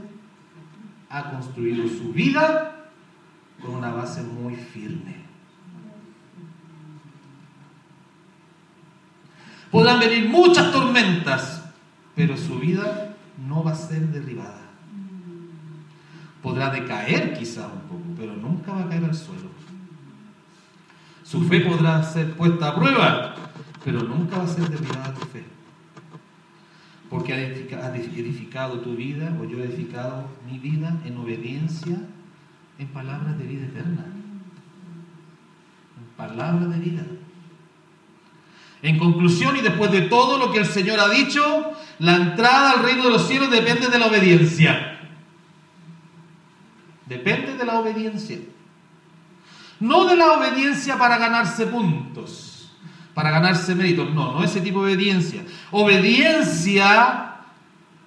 ha 1.11 1.31
construido 1.31 1.89
su 1.89 2.13
vida 2.13 2.87
con 3.61 3.75
una 3.75 3.91
base 3.91 4.23
muy 4.23 4.55
firme. 4.55 5.17
Podrán 9.71 10.01
venir 10.01 10.29
muchas 10.29 10.73
tormentas, 10.73 11.65
pero 12.15 12.37
su 12.37 12.59
vida 12.59 13.15
no 13.47 13.63
va 13.63 13.73
a 13.73 13.75
ser 13.75 14.01
derribada. 14.09 14.63
Podrá 16.43 16.71
decaer 16.71 17.37
quizá 17.37 17.67
un 17.67 17.81
poco, 17.83 18.05
pero 18.17 18.35
nunca 18.35 18.73
va 18.73 18.83
a 18.83 18.89
caer 18.89 19.05
al 19.05 19.15
suelo. 19.15 19.49
Su 21.23 21.43
fe 21.43 21.61
podrá 21.61 22.03
ser 22.03 22.35
puesta 22.35 22.69
a 22.69 22.75
prueba, 22.75 23.35
pero 23.90 24.03
nunca 24.03 24.37
va 24.37 24.44
a 24.44 24.46
ser 24.46 24.68
derribada 24.68 25.14
tu 25.14 25.24
fe. 25.29 25.42
Porque 27.09 27.33
ha 27.33 27.96
edificado 27.96 28.81
tu 28.81 28.94
vida, 28.94 29.35
o 29.40 29.44
yo 29.44 29.61
he 29.61 29.64
edificado 29.64 30.29
mi 30.46 30.59
vida 30.59 30.94
en 31.07 31.16
obediencia, 31.16 31.96
en 32.79 32.88
palabras 32.88 33.38
de 33.38 33.44
vida 33.44 33.64
eterna. 33.64 34.05
En 35.96 36.05
palabras 36.18 36.68
de 36.68 36.79
vida. 36.81 37.03
En 38.83 38.98
conclusión, 38.98 39.57
y 39.57 39.62
después 39.62 39.90
de 39.90 40.03
todo 40.03 40.37
lo 40.37 40.53
que 40.53 40.59
el 40.59 40.66
Señor 40.66 41.01
ha 41.01 41.09
dicho, 41.09 41.72
la 41.98 42.16
entrada 42.16 42.72
al 42.72 42.83
reino 42.83 43.05
de 43.05 43.11
los 43.11 43.27
cielos 43.27 43.51
depende 43.51 43.88
de 43.88 43.98
la 43.98 44.09
obediencia. 44.09 45.01
Depende 47.07 47.55
de 47.55 47.64
la 47.64 47.81
obediencia. 47.81 48.38
No 49.81 50.05
de 50.05 50.14
la 50.14 50.33
obediencia 50.33 50.98
para 50.98 51.16
ganarse 51.16 51.64
puntos 51.68 52.48
para 53.19 53.33
ganarse 53.33 53.75
méritos. 53.75 54.15
No, 54.15 54.35
no 54.35 54.45
ese 54.45 54.61
tipo 54.61 54.87
de 54.87 54.93
obediencia. 54.95 55.43
Obediencia 55.73 57.35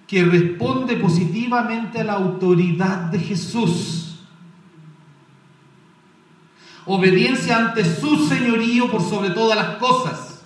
que 0.07 0.23
responde 0.23 0.95
positivamente 0.95 1.99
a 1.99 2.05
la 2.05 2.13
autoridad 2.13 3.11
de 3.11 3.19
Jesús. 3.19 4.21
Obediencia 6.85 7.57
ante 7.57 7.83
su 7.83 8.25
señorío 8.25 8.89
por 8.89 9.01
sobre 9.01 9.31
todas 9.31 9.57
las 9.57 9.75
cosas. 9.79 10.45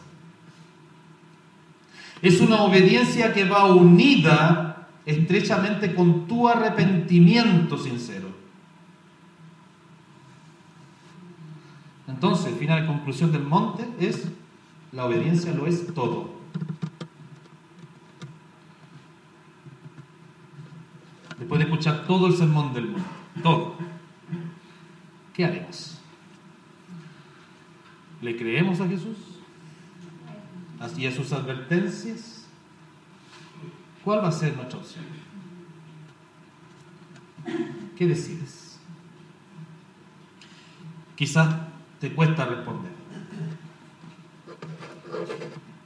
Es 2.24 2.42
una 2.42 2.64
obediencia 2.64 3.34
que 3.34 3.44
va 3.44 3.66
unida 3.66 4.88
estrechamente 5.06 5.94
con 5.94 6.26
tu 6.26 6.50
arrepentimiento 6.50 7.78
sincero. 7.78 8.30
Entonces, 12.08 12.58
final 12.58 12.88
conclusión 12.88 13.32
del 13.32 13.44
monte 13.44 13.88
es 14.00 14.28
la 14.96 15.06
obediencia 15.06 15.54
lo 15.54 15.68
es 15.68 15.94
todo. 15.94 16.34
Después 21.38 21.60
de 21.60 21.66
escuchar 21.66 22.08
todo 22.08 22.28
el 22.28 22.34
sermón 22.34 22.74
del 22.74 22.88
mundo, 22.88 23.06
todo, 23.44 23.76
¿qué 25.34 25.44
haremos? 25.44 26.00
¿Le 28.22 28.38
creemos 28.38 28.80
a 28.80 28.88
Jesús? 28.88 29.18
¿Y 30.98 31.08
a 31.08 31.12
sus 31.12 31.34
advertencias? 31.34 32.46
¿Cuál 34.04 34.24
va 34.24 34.30
a 34.30 34.32
ser 34.32 34.56
nuestra 34.56 34.80
opción? 34.80 35.04
¿Qué 37.98 38.08
decides? 38.08 38.80
Quizás 41.16 41.54
te 42.00 42.14
cuesta 42.14 42.46
responder. 42.46 42.95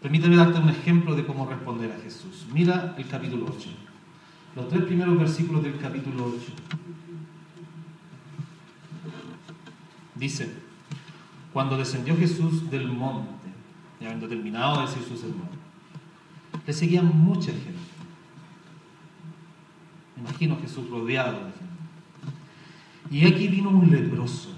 Permíteme 0.02 0.38
darte 0.38 0.60
un 0.60 0.70
ejemplo 0.70 1.16
de 1.16 1.26
cómo 1.26 1.46
responder 1.46 1.92
a 1.92 2.00
Jesús. 2.02 2.46
Mira 2.54 2.96
el 2.98 3.08
capítulo 3.08 3.48
8. 3.50 3.70
Los 4.56 4.68
tres 4.70 4.84
primeros 4.84 5.18
versículos 5.18 5.64
del 5.64 5.78
capítulo 5.78 6.26
8. 6.26 6.52
Dice, 10.16 10.52
cuando 11.54 11.78
descendió 11.78 12.16
Jesús 12.18 12.70
del 12.70 12.88
monte, 12.88 13.30
y 14.00 14.06
habiendo 14.06 14.28
terminado 14.28 14.78
de 14.78 14.88
decir 14.88 15.04
su 15.04 15.18
sermón, 15.18 15.50
le 16.66 16.74
seguían 16.74 17.08
mucha 17.08 17.52
gente. 17.52 17.80
imagino 20.18 20.58
Jesús 20.62 20.90
rodeado 20.90 21.46
de 21.46 21.52
gente. 21.52 21.70
Y 23.12 23.26
aquí 23.26 23.48
vino 23.48 23.70
un 23.70 23.90
leproso. 23.90 24.50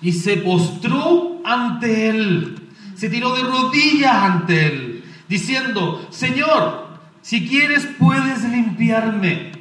Y 0.00 0.12
se 0.12 0.38
postró 0.38 1.40
ante 1.44 2.08
él. 2.08 2.59
Se 3.00 3.08
tiró 3.08 3.34
de 3.34 3.42
rodillas 3.42 4.14
ante 4.14 4.66
él, 4.66 5.04
diciendo, 5.26 6.06
Señor, 6.10 6.86
si 7.22 7.48
quieres 7.48 7.88
puedes 7.98 8.44
limpiarme. 8.44 9.52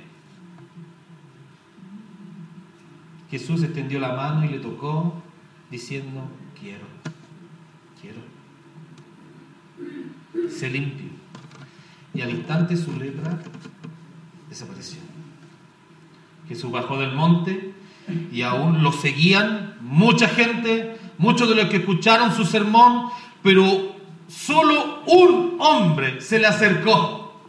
Jesús 3.32 3.64
extendió 3.64 3.98
la 4.02 4.14
mano 4.14 4.44
y 4.44 4.50
le 4.50 4.60
tocó, 4.60 5.24
diciendo, 5.72 6.30
quiero, 6.60 6.84
quiero. 8.02 8.20
Se 10.52 10.70
limpió. 10.70 11.08
Y 12.14 12.20
al 12.20 12.32
instante 12.32 12.76
su 12.76 12.92
lepra 13.00 13.40
desapareció. 14.50 15.00
Jesús 16.50 16.70
bajó 16.74 17.00
del 17.00 17.14
monte 17.14 17.74
y 18.34 18.42
aún 18.42 18.84
lo 18.84 18.92
seguían 18.92 19.78
mucha 19.80 20.28
gente, 20.28 20.98
muchos 21.18 21.48
de 21.48 21.56
los 21.56 21.68
que 21.68 21.78
escucharon 21.78 22.36
su 22.36 22.44
sermón, 22.44 23.12
pero 23.44 23.96
solo 24.28 25.04
un 25.08 25.58
hombre 25.60 26.22
se 26.22 26.40
le 26.40 26.48
acercó. 26.48 27.42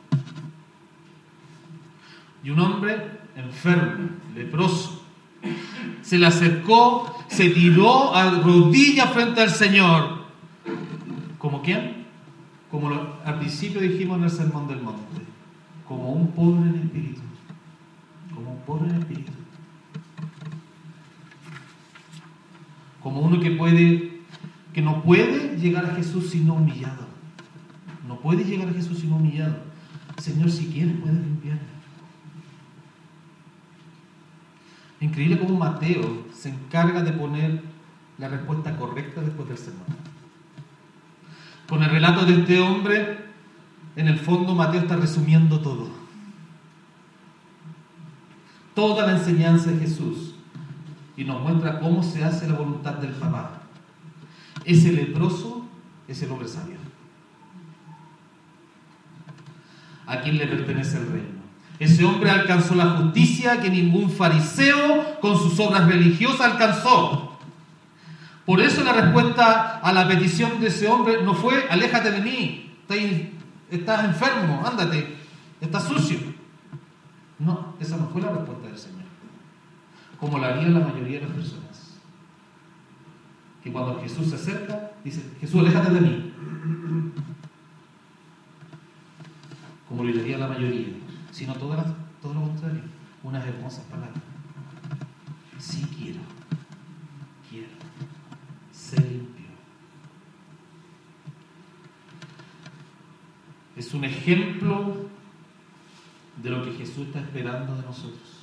Y 2.42 2.50
un 2.50 2.61
hombre 2.61 3.20
enfermo, 3.37 4.11
leproso, 4.35 5.03
se 6.03 6.18
le 6.18 6.26
acercó, 6.26 7.24
se 7.29 7.50
tiró 7.50 8.14
a 8.14 8.31
rodillas 8.31 9.11
frente 9.12 9.42
al 9.42 9.50
Señor. 9.50 10.20
¿Como 11.38 11.62
quién? 11.62 12.07
Como 12.70 12.88
al 13.24 13.38
principio 13.38 13.81
dijimos 13.81 14.18
en 14.18 14.24
el 14.24 14.31
Sermón 14.31 14.68
del 14.68 14.81
Monte, 14.81 15.22
como 15.87 16.12
un 16.12 16.31
pobre 16.33 16.70
en 16.70 16.76
espíritu 16.85 17.20
como 18.40 18.53
un 18.53 18.61
pobre 18.61 18.90
en 18.90 18.96
espíritu. 18.96 19.33
Como 23.03 23.20
uno 23.20 23.40
que 23.40 23.50
puede, 23.53 24.10
que 24.72 24.83
no 24.83 25.02
puede 25.02 25.56
llegar 25.59 25.85
a 25.85 25.94
Jesús 25.94 26.30
sino 26.30 26.54
humillado. 26.54 27.06
No 28.06 28.18
puede 28.20 28.44
llegar 28.44 28.68
a 28.68 28.72
Jesús 28.72 28.98
sino 28.98 29.16
humillado. 29.16 29.56
Señor, 30.18 30.50
si 30.50 30.66
quieres, 30.66 30.96
puedes 31.00 31.16
limpiarme. 31.16 31.61
Increíble 35.00 35.38
cómo 35.38 35.59
Mateo 35.59 36.26
se 36.35 36.50
encarga 36.50 37.02
de 37.02 37.12
poner 37.12 37.62
la 38.18 38.28
respuesta 38.28 38.76
correcta 38.76 39.22
después 39.22 39.48
del 39.48 39.59
sermón. 39.59 39.87
Con 41.68 41.83
el 41.83 41.90
relato 41.90 42.26
de 42.26 42.40
este 42.40 42.61
hombre, 42.61 43.18
en 43.96 44.09
el 44.09 44.18
fondo 44.18 44.54
Mateo 44.54 44.83
está 44.83 44.96
resumiendo 44.96 45.61
todo 45.61 46.00
toda 48.80 49.06
la 49.06 49.12
enseñanza 49.12 49.70
de 49.70 49.80
Jesús 49.80 50.35
y 51.16 51.24
nos 51.24 51.42
muestra 51.42 51.80
cómo 51.80 52.02
se 52.02 52.24
hace 52.24 52.48
la 52.48 52.54
voluntad 52.54 52.94
del 52.94 53.12
papá. 53.12 53.60
Ese 54.64 54.92
leproso 54.92 55.66
es 56.09 56.23
el 56.23 56.31
hombre 56.31 56.49
sabio. 56.49 56.77
¿A 60.07 60.20
quién 60.20 60.38
le 60.38 60.46
pertenece 60.46 60.99
el 60.99 61.07
reino? 61.07 61.40
Ese 61.79 62.05
hombre 62.05 62.31
alcanzó 62.31 62.75
la 62.75 62.90
justicia 62.96 63.61
que 63.61 63.70
ningún 63.70 64.11
fariseo 64.11 65.20
con 65.20 65.38
sus 65.38 65.59
obras 65.61 65.87
religiosas 65.87 66.53
alcanzó. 66.53 67.38
Por 68.44 68.61
eso 68.61 68.83
la 68.83 68.92
respuesta 68.92 69.79
a 69.79 69.92
la 69.92 70.09
petición 70.09 70.61
de 70.61 70.66
ese 70.66 70.88
hombre 70.88 71.23
no 71.23 71.35
fue, 71.35 71.66
aléjate 71.70 72.11
de 72.11 72.20
mí, 72.20 72.75
estás 73.70 74.05
enfermo, 74.05 74.62
ándate, 74.66 75.16
estás 75.61 75.85
sucio. 75.85 76.18
No, 77.38 77.75
esa 77.81 77.96
no 77.96 78.09
fue 78.09 78.20
la 78.20 78.31
respuesta 78.31 78.66
del 78.66 78.79
Señor. 78.79 79.01
Como 80.18 80.38
la 80.38 80.49
haría 80.49 80.68
la 80.68 80.81
mayoría 80.81 81.20
de 81.20 81.27
las 81.27 81.35
personas. 81.35 81.69
Que 83.62 83.70
cuando 83.70 84.01
Jesús 84.01 84.29
se 84.29 84.37
acerca, 84.37 84.92
dice, 85.05 85.23
Jesús, 85.40 85.61
aléjate 85.61 85.92
de 85.92 86.01
mí. 86.01 86.33
Como 89.88 90.05
lo 90.05 90.20
haría 90.20 90.38
la 90.38 90.49
mayoría. 90.49 90.88
Sino 91.31 91.55
todo, 91.55 91.77
todo 92.23 92.35
lo 92.35 92.42
contrario. 92.42 92.83
Unas 93.23 93.46
hermosas 93.46 93.85
palabras. 93.85 94.23
Sí 95.59 95.87
quiero. 95.96 96.20
Quiero. 97.49 97.68
Ser 98.73 99.01
limpio. 99.01 99.46
Es 103.77 103.92
un 103.92 104.05
ejemplo 104.05 105.09
de 106.42 106.51
lo 106.51 106.64
que 106.64 106.73
Jesús 106.73 107.07
está 107.09 107.20
esperando 107.20 107.77
de 107.77 107.83
nosotros. 107.83 108.39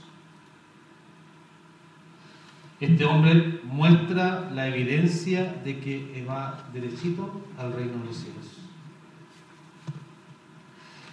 Este 2.79 3.05
hombre 3.05 3.61
muestra 3.63 4.51
la 4.51 4.67
evidencia 4.67 5.51
de 5.63 5.79
que 5.79 6.23
va 6.29 6.69
derechito 6.71 7.41
al 7.57 7.73
reino 7.73 7.97
de 7.97 8.05
los 8.05 8.15
cielos. 8.15 8.45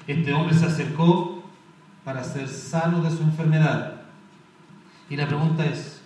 Este 0.06 0.34
hombre 0.34 0.54
se 0.54 0.66
acercó 0.66 1.42
para 2.04 2.22
ser 2.22 2.48
sano 2.48 3.02
de 3.02 3.10
su 3.10 3.22
enfermedad. 3.22 4.02
Y 5.08 5.16
la 5.16 5.26
pregunta 5.26 5.64
es, 5.64 6.02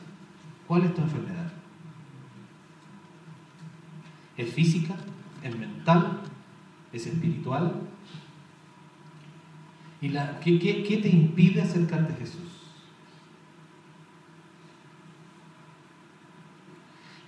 ¿cuál 0.68 0.84
es 0.84 0.94
tu 0.94 1.02
enfermedad? 1.02 1.52
¿Es 4.36 4.52
física? 4.54 4.94
¿Es 5.42 5.58
mental? 5.58 6.20
¿Es 6.92 7.06
espiritual? 7.06 7.80
¿Y 10.00 10.10
la, 10.10 10.38
qué, 10.38 10.58
qué 10.60 10.98
te 11.02 11.08
impide 11.08 11.62
acercarte 11.62 12.12
a 12.12 12.16
Jesús? 12.16 12.47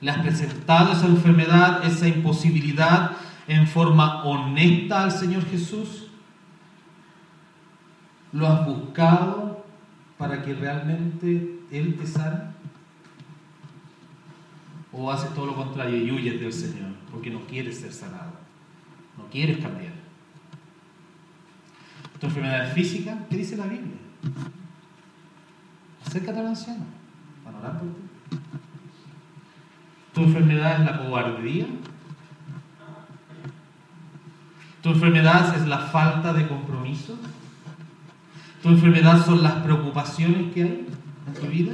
¿Le 0.00 0.10
has 0.10 0.18
presentado 0.18 0.92
esa 0.92 1.06
enfermedad, 1.06 1.84
esa 1.84 2.08
imposibilidad 2.08 3.12
en 3.46 3.66
forma 3.66 4.24
honesta 4.24 5.04
al 5.04 5.12
Señor 5.12 5.44
Jesús? 5.44 6.06
¿Lo 8.32 8.46
has 8.46 8.64
buscado 8.66 9.64
para 10.16 10.42
que 10.42 10.54
realmente 10.54 11.58
Él 11.70 11.96
te 11.96 12.06
sane? 12.06 12.50
¿O 14.92 15.10
haces 15.10 15.34
todo 15.34 15.46
lo 15.46 15.54
contrario 15.54 15.96
y 15.96 16.10
huyes 16.10 16.40
del 16.40 16.52
Señor 16.52 16.90
porque 17.10 17.30
no 17.30 17.40
quieres 17.46 17.80
ser 17.80 17.92
sanado? 17.92 18.32
No 19.18 19.26
quieres 19.30 19.58
cambiar. 19.58 19.92
Tu 22.18 22.26
enfermedad 22.26 22.72
física, 22.72 23.18
¿qué 23.28 23.36
dice 23.36 23.56
la 23.56 23.64
Biblia? 23.64 23.96
Acércate 26.06 26.38
al 26.38 26.48
anciano 26.48 26.84
para 27.44 27.58
orar 27.58 27.78
por 27.78 27.88
ti. 27.88 28.09
Tu 30.20 30.26
enfermedad 30.26 30.80
es 30.80 30.84
la 30.84 30.98
cobardía. 30.98 31.66
Tu 34.82 34.90
enfermedad 34.90 35.56
es 35.56 35.66
la 35.66 35.78
falta 35.78 36.34
de 36.34 36.46
compromiso. 36.46 37.16
Tu 38.62 38.68
enfermedad 38.68 39.24
son 39.24 39.42
las 39.42 39.54
preocupaciones 39.54 40.52
que 40.52 40.62
hay 40.62 40.86
en 41.26 41.34
tu 41.40 41.46
vida. 41.46 41.72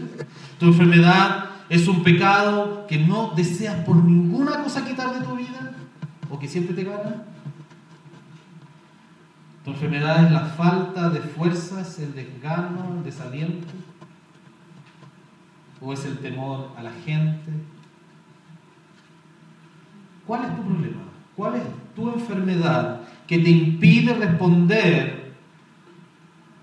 Tu 0.61 0.67
enfermedad 0.67 1.47
es 1.69 1.89
un 1.89 2.05
pecado 2.05 2.87
que 2.87 2.99
no 2.99 3.33
deseas 3.35 3.85
por 3.85 3.97
ninguna 3.97 4.63
cosa 4.63 4.87
quitar 4.87 5.19
de 5.19 5.27
tu 5.27 5.35
vida 5.35 5.73
o 6.31 6.39
que 6.39 6.47
siempre 6.47 6.77
te 6.77 6.85
gana. 6.85 7.25
Tu 9.65 9.73
enfermedad 9.73 10.25
es 10.25 10.31
la 10.31 10.45
falta 10.45 11.11
de 11.11 11.19
fuerzas, 11.19 11.99
el 11.99 12.15
desgano, 12.15 12.95
el 12.97 13.03
desaliento. 13.03 13.67
¿O 15.81 15.93
es 15.93 16.05
el 16.05 16.19
temor 16.19 16.71
a 16.77 16.85
la 16.85 16.93
gente? 17.05 17.51
¿Cuál 20.27 20.45
es 20.45 20.57
tu 20.57 20.63
problema? 20.63 21.03
¿Cuál 21.37 21.57
es 21.57 21.63
tu 21.95 22.11
enfermedad 22.11 23.03
que 23.27 23.39
te 23.39 23.51
impide 23.51 24.15
responder 24.15 25.35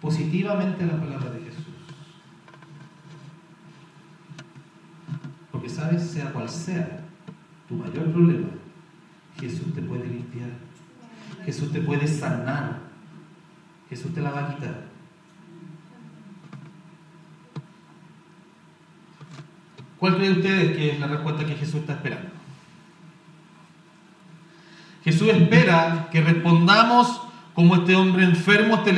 positivamente 0.02 0.84
a 0.84 0.88
la 0.88 1.00
palabra 1.00 1.30
de 1.32 1.40
Jesús? 1.40 1.66
Porque 5.52 5.70
sabes, 5.70 6.02
sea 6.04 6.34
cual 6.34 6.50
sea 6.50 7.06
tu 7.70 7.76
mayor 7.76 8.12
problema, 8.12 8.48
Jesús 9.40 9.74
te 9.74 9.82
puede 9.82 10.08
limpiar. 10.08 10.50
Jesús 11.46 11.72
te 11.72 11.82
puede 11.82 12.08
sanar. 12.08 12.80
Jesús 13.90 14.14
te 14.14 14.22
la 14.22 14.32
va 14.32 14.48
a 14.48 14.56
quitar. 14.56 14.84
¿Cuál 20.00 20.18
cree 20.18 20.32
ustedes 20.32 20.76
que 20.76 20.92
es 20.92 21.00
la 21.00 21.08
respuesta 21.08 21.46
que 21.46 21.56
Jesús 21.56 21.76
está 21.76 21.94
esperando? 21.94 22.43
Jesús 25.04 25.30
espera 25.30 26.10
que 26.12 26.22
respondamos 26.22 27.22
como 27.54 27.76
este 27.76 27.96
hombre 27.96 28.24
enfermo, 28.24 28.76
este 28.76 28.94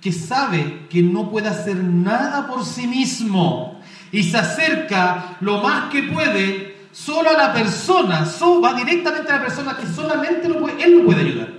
que 0.00 0.12
sabe 0.12 0.86
que 0.88 1.02
no 1.02 1.30
puede 1.30 1.48
hacer 1.48 1.76
nada 1.76 2.46
por 2.46 2.64
sí 2.64 2.86
mismo 2.86 3.80
y 4.12 4.22
se 4.22 4.38
acerca 4.38 5.36
lo 5.40 5.60
más 5.60 5.90
que 5.90 6.04
puede 6.04 6.78
solo 6.92 7.30
a 7.30 7.34
la 7.34 7.52
persona, 7.52 8.24
va 8.60 8.74
directamente 8.74 9.30
a 9.30 9.36
la 9.36 9.44
persona 9.44 9.76
que 9.76 9.86
solamente 9.86 10.46
él 10.46 10.52
lo 10.52 11.04
puede 11.04 11.20
ayudar. 11.20 11.52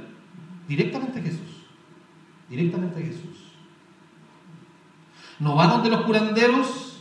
Directamente 0.67 1.19
a 1.19 1.23
Jesús. 1.23 1.39
Directamente 2.49 2.99
a 2.99 3.05
Jesús. 3.05 3.53
No 5.39 5.55
va 5.55 5.67
donde 5.67 5.89
los 5.89 6.01
curanderos, 6.01 6.99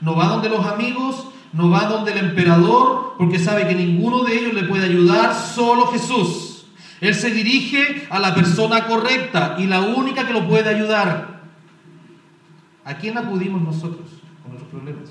no 0.00 0.14
va 0.14 0.26
donde 0.26 0.48
los 0.48 0.66
amigos, 0.66 1.28
no 1.52 1.70
va 1.70 1.84
donde 1.86 2.12
el 2.12 2.18
emperador, 2.18 3.14
porque 3.18 3.38
sabe 3.38 3.66
que 3.66 3.74
ninguno 3.74 4.24
de 4.24 4.38
ellos 4.38 4.54
le 4.54 4.64
puede 4.64 4.86
ayudar, 4.86 5.34
solo 5.34 5.86
Jesús. 5.88 6.66
Él 7.00 7.14
se 7.14 7.30
dirige 7.30 8.06
a 8.10 8.18
la 8.18 8.34
persona 8.34 8.86
correcta 8.86 9.56
y 9.58 9.66
la 9.66 9.80
única 9.80 10.26
que 10.26 10.32
lo 10.32 10.46
puede 10.48 10.68
ayudar. 10.68 11.42
¿A 12.84 12.94
quién 12.94 13.16
acudimos 13.18 13.62
nosotros 13.62 14.08
con 14.42 14.52
nuestros 14.52 14.70
problemas? 14.70 15.10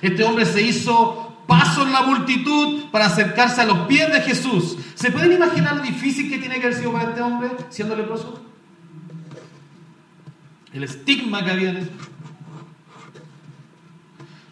Este 0.00 0.22
hombre 0.24 0.46
se 0.46 0.62
hizo 0.62 1.34
paso 1.46 1.82
en 1.82 1.92
la 1.92 2.02
multitud 2.02 2.84
para 2.90 3.06
acercarse 3.06 3.60
a 3.60 3.66
los 3.66 3.86
pies 3.86 4.12
de 4.12 4.20
Jesús. 4.20 4.76
¿Se 4.94 5.10
pueden 5.10 5.32
imaginar 5.32 5.76
lo 5.76 5.82
difícil 5.82 6.30
que 6.30 6.38
tiene 6.38 6.58
que 6.58 6.66
haber 6.66 6.78
sido 6.78 6.92
para 6.92 7.10
este 7.10 7.20
hombre 7.20 7.50
siendo 7.68 7.96
leproso? 7.96 8.42
El 10.72 10.84
estigma 10.84 11.44
que 11.44 11.50
había 11.50 11.70
en 11.70 11.76
eso. 11.78 11.90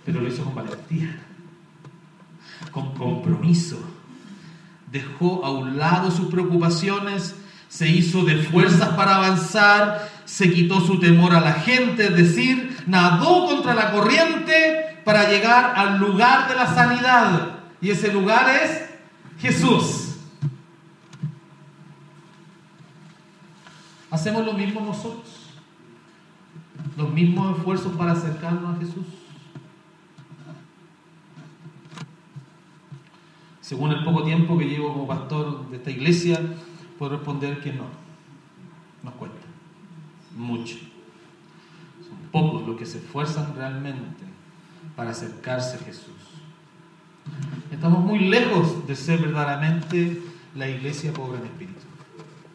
Pero 0.05 0.21
lo 0.21 0.29
hizo 0.29 0.45
con 0.45 0.55
valentía, 0.55 1.21
con 2.71 2.95
compromiso. 2.95 3.79
Dejó 4.91 5.45
a 5.45 5.51
un 5.51 5.79
lado 5.79 6.11
sus 6.11 6.29
preocupaciones, 6.31 7.35
se 7.69 7.89
hizo 7.89 8.25
de 8.25 8.37
fuerzas 8.37 8.91
para 8.91 9.17
avanzar, 9.17 10.11
se 10.25 10.53
quitó 10.53 10.81
su 10.81 11.01
temor 11.01 11.35
a 11.35 11.41
la 11.41 11.55
gente, 11.55 12.07
es 12.07 12.17
decir, 12.17 12.77
nadó 12.87 13.47
contra 13.47 13.75
la 13.75 13.93
corriente 13.93 15.01
para 15.05 15.31
llegar 15.31 15.73
al 15.77 15.99
lugar 15.99 16.49
de 16.49 16.55
la 16.55 16.67
sanidad. 16.75 17.61
Y 17.81 17.91
ese 17.91 18.13
lugar 18.13 18.49
es 18.63 18.91
Jesús. 19.41 20.17
¿Hacemos 24.11 24.45
lo 24.45 24.53
mismo 24.53 24.83
nosotros? 24.83 25.49
¿Los 26.99 27.11
mismos 27.11 27.57
esfuerzos 27.57 27.97
para 27.97 28.13
acercarnos 28.13 28.77
a 28.77 28.79
Jesús? 28.79 29.07
Según 33.73 33.91
el 33.91 34.05
poco 34.05 34.23
tiempo 34.23 34.59
que 34.59 34.67
llevo 34.67 34.93
como 34.93 35.07
pastor 35.07 35.71
de 35.71 35.79
esta 35.79 35.91
iglesia, 35.91 36.39
puedo 36.99 37.13
responder 37.13 37.59
que 37.63 37.73
no. 37.73 37.87
Nos 39.03 39.15
cuesta. 39.15 39.47
Mucho. 40.37 40.77
Son 42.07 42.19
pocos 42.31 42.69
los 42.69 42.77
que 42.77 42.85
se 42.85 42.99
esfuerzan 42.99 43.57
realmente 43.57 44.25
para 44.95 45.13
acercarse 45.13 45.77
a 45.77 45.79
Jesús. 45.79 46.13
Estamos 47.71 48.05
muy 48.05 48.19
lejos 48.19 48.87
de 48.87 48.95
ser 48.95 49.21
verdaderamente 49.21 50.21
la 50.55 50.69
iglesia 50.69 51.15
pobre 51.15 51.39
en 51.39 51.47
espíritu. 51.47 51.81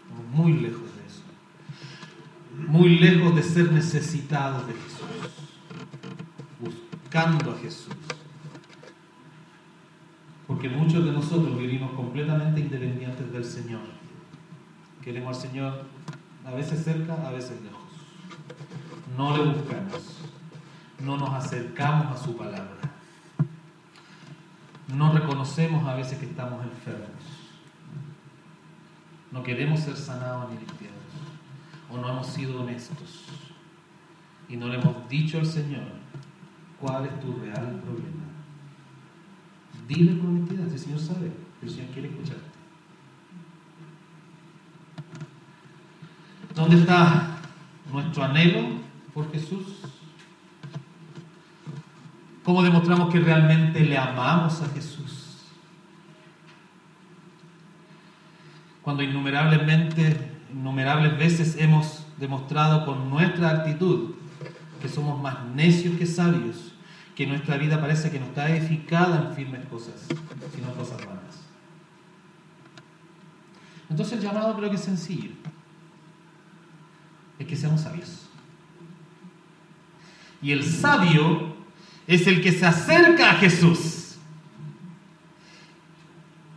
Estamos 0.04 0.36
muy 0.36 0.54
lejos 0.54 0.84
de 0.84 1.08
eso. 1.08 2.70
Muy 2.72 3.00
lejos 3.00 3.36
de 3.36 3.42
ser 3.42 3.72
necesitados 3.72 4.68
de 4.68 4.74
Jesús. 4.74 5.34
Buscando 6.60 7.54
a 7.54 7.56
Jesús. 7.56 7.97
Porque 10.58 10.70
muchos 10.70 11.06
de 11.06 11.12
nosotros 11.12 11.56
vivimos 11.56 11.92
completamente 11.92 12.62
independientes 12.62 13.32
del 13.32 13.46
Señor. 13.46 13.82
Queremos 15.04 15.38
al 15.38 15.50
Señor 15.50 15.84
a 16.44 16.50
veces 16.50 16.84
cerca, 16.84 17.14
a 17.28 17.30
veces 17.30 17.62
lejos. 17.62 17.84
No 19.16 19.38
le 19.38 19.52
buscamos 19.52 20.18
no 21.00 21.16
nos 21.16 21.30
acercamos 21.30 22.08
a 22.08 22.24
su 22.24 22.36
palabra. 22.36 22.76
No 24.88 25.14
reconocemos 25.14 25.88
a 25.88 25.94
veces 25.94 26.18
que 26.18 26.26
estamos 26.26 26.66
enfermos. 26.66 27.22
No 29.32 29.44
queremos 29.44 29.82
ser 29.82 29.96
sanados 29.96 30.50
ni 30.50 30.58
limpiados. 30.58 30.98
O 31.92 32.00
no 32.00 32.10
hemos 32.10 32.26
sido 32.26 32.64
honestos. 32.64 33.26
Y 34.50 34.58
no 34.58 34.70
le 34.70 34.80
hemos 34.80 35.08
dicho 35.08 35.38
al 35.38 35.46
Señor 35.46 35.84
cuál 36.82 37.06
es 37.06 37.20
tu 37.20 37.36
real 37.36 37.80
problema. 37.86 38.27
Dile 39.88 40.20
con 40.20 40.30
honestidad, 40.30 40.68
el 40.72 40.80
Señor 40.80 41.00
sabe, 41.00 41.32
el 41.62 41.70
Señor 41.70 41.88
quiere 41.92 42.10
escucharte. 42.10 42.44
¿Dónde 46.54 46.78
está 46.78 47.38
nuestro 47.92 48.24
anhelo 48.24 48.68
por 49.14 49.32
Jesús? 49.32 49.80
¿Cómo 52.44 52.64
demostramos 52.64 53.14
que 53.14 53.20
realmente 53.20 53.80
le 53.82 53.98
amamos 53.98 54.62
a 54.62 54.70
Jesús? 54.70 55.38
Cuando 58.82 59.04
innumerablemente, 59.04 60.32
innumerables 60.54 61.18
veces 61.18 61.58
hemos 61.60 62.06
demostrado 62.18 62.86
con 62.86 63.10
nuestra 63.10 63.50
actitud 63.50 64.16
que 64.82 64.90
somos 64.90 65.22
más 65.22 65.46
necios 65.54 65.98
que 65.98 66.06
sabios, 66.06 66.74
que 67.18 67.26
nuestra 67.26 67.58
vida 67.58 67.82
parece 67.82 68.12
que 68.12 68.20
no 68.20 68.28
está 68.28 68.48
edificada 68.56 69.30
en 69.30 69.36
firmes 69.36 69.66
cosas, 69.66 70.06
sino 70.56 70.72
cosas 70.76 71.04
vanas. 71.04 71.42
Entonces 73.90 74.20
el 74.20 74.24
llamado 74.24 74.56
creo 74.56 74.70
que 74.70 74.76
es 74.76 74.84
sencillo, 74.84 75.32
es 77.40 77.48
que 77.48 77.56
seamos 77.56 77.82
sabios. 77.82 78.30
Y 80.44 80.52
el 80.52 80.64
sabio 80.64 81.56
es 82.06 82.28
el 82.28 82.40
que 82.40 82.52
se 82.52 82.68
acerca 82.68 83.32
a 83.32 83.34
Jesús 83.34 84.18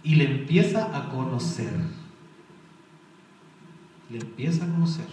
y 0.03 0.17
le 0.17 0.25
empieza 0.25 0.95
a 0.95 1.09
conocer. 1.09 1.73
Le 4.11 4.19
empieza 4.19 4.67
a 4.67 4.69
conocer. 4.69 5.07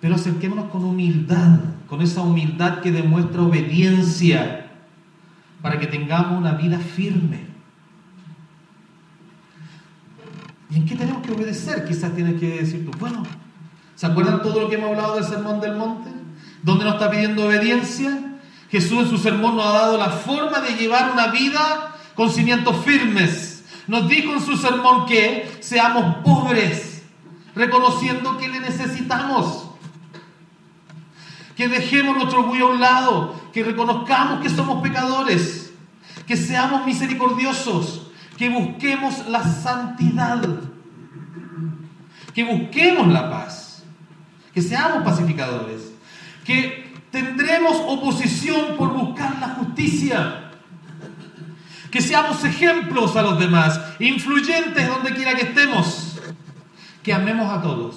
Pero 0.00 0.16
acerquémonos 0.16 0.70
con 0.70 0.82
humildad, 0.82 1.60
con 1.88 2.02
esa 2.02 2.22
humildad 2.22 2.80
que 2.80 2.92
demuestra 2.92 3.42
obediencia, 3.42 4.70
para 5.62 5.78
que 5.78 5.86
tengamos 5.86 6.38
una 6.38 6.52
vida 6.52 6.78
firme. 6.78 7.46
¿Y 10.70 10.76
en 10.76 10.86
qué 10.86 10.94
tenemos 10.94 11.22
que 11.22 11.32
obedecer? 11.32 11.84
Quizás 11.86 12.14
tienes 12.14 12.38
que 12.38 12.60
decir 12.60 12.84
tú, 12.84 12.96
bueno, 12.98 13.22
¿se 13.94 14.06
acuerdan 14.06 14.42
todo 14.42 14.60
lo 14.60 14.68
que 14.68 14.76
hemos 14.76 14.90
hablado 14.90 15.14
del 15.14 15.24
Sermón 15.24 15.60
del 15.60 15.76
Monte? 15.76 16.10
¿Dónde 16.62 16.84
nos 16.84 16.94
está 16.94 17.10
pidiendo 17.10 17.46
obediencia? 17.46 18.28
Jesús 18.70 19.04
en 19.04 19.08
su 19.08 19.18
sermón 19.18 19.56
nos 19.56 19.66
ha 19.66 19.72
dado 19.72 19.96
la 19.96 20.10
forma 20.10 20.60
de 20.60 20.76
llevar 20.76 21.10
una 21.12 21.28
vida 21.28 21.96
con 22.14 22.30
cimientos 22.30 22.84
firmes. 22.84 23.64
Nos 23.86 24.08
dijo 24.08 24.34
en 24.34 24.42
su 24.42 24.56
sermón 24.58 25.06
que 25.06 25.50
seamos 25.60 26.16
pobres, 26.16 27.02
reconociendo 27.54 28.36
que 28.36 28.48
le 28.48 28.60
necesitamos. 28.60 29.67
Que 31.58 31.68
dejemos 31.68 32.16
nuestro 32.16 32.42
orgullo 32.42 32.68
a 32.68 32.70
un 32.70 32.80
lado, 32.80 33.34
que 33.52 33.64
reconozcamos 33.64 34.40
que 34.40 34.48
somos 34.48 34.80
pecadores, 34.80 35.72
que 36.24 36.36
seamos 36.36 36.86
misericordiosos, 36.86 38.12
que 38.36 38.48
busquemos 38.48 39.26
la 39.26 39.42
santidad, 39.42 40.40
que 42.32 42.44
busquemos 42.44 43.08
la 43.08 43.28
paz, 43.28 43.82
que 44.54 44.62
seamos 44.62 45.02
pacificadores, 45.02 45.92
que 46.44 46.94
tendremos 47.10 47.76
oposición 47.88 48.76
por 48.76 48.92
buscar 48.92 49.40
la 49.40 49.48
justicia. 49.48 50.44
Que 51.90 52.02
seamos 52.02 52.44
ejemplos 52.44 53.16
a 53.16 53.22
los 53.22 53.38
demás, 53.38 53.80
influyentes 53.98 54.86
donde 54.86 55.12
quiera 55.14 55.34
que 55.34 55.42
estemos. 55.42 56.20
Que 57.02 57.14
amemos 57.14 57.50
a 57.50 57.62
todos. 57.62 57.96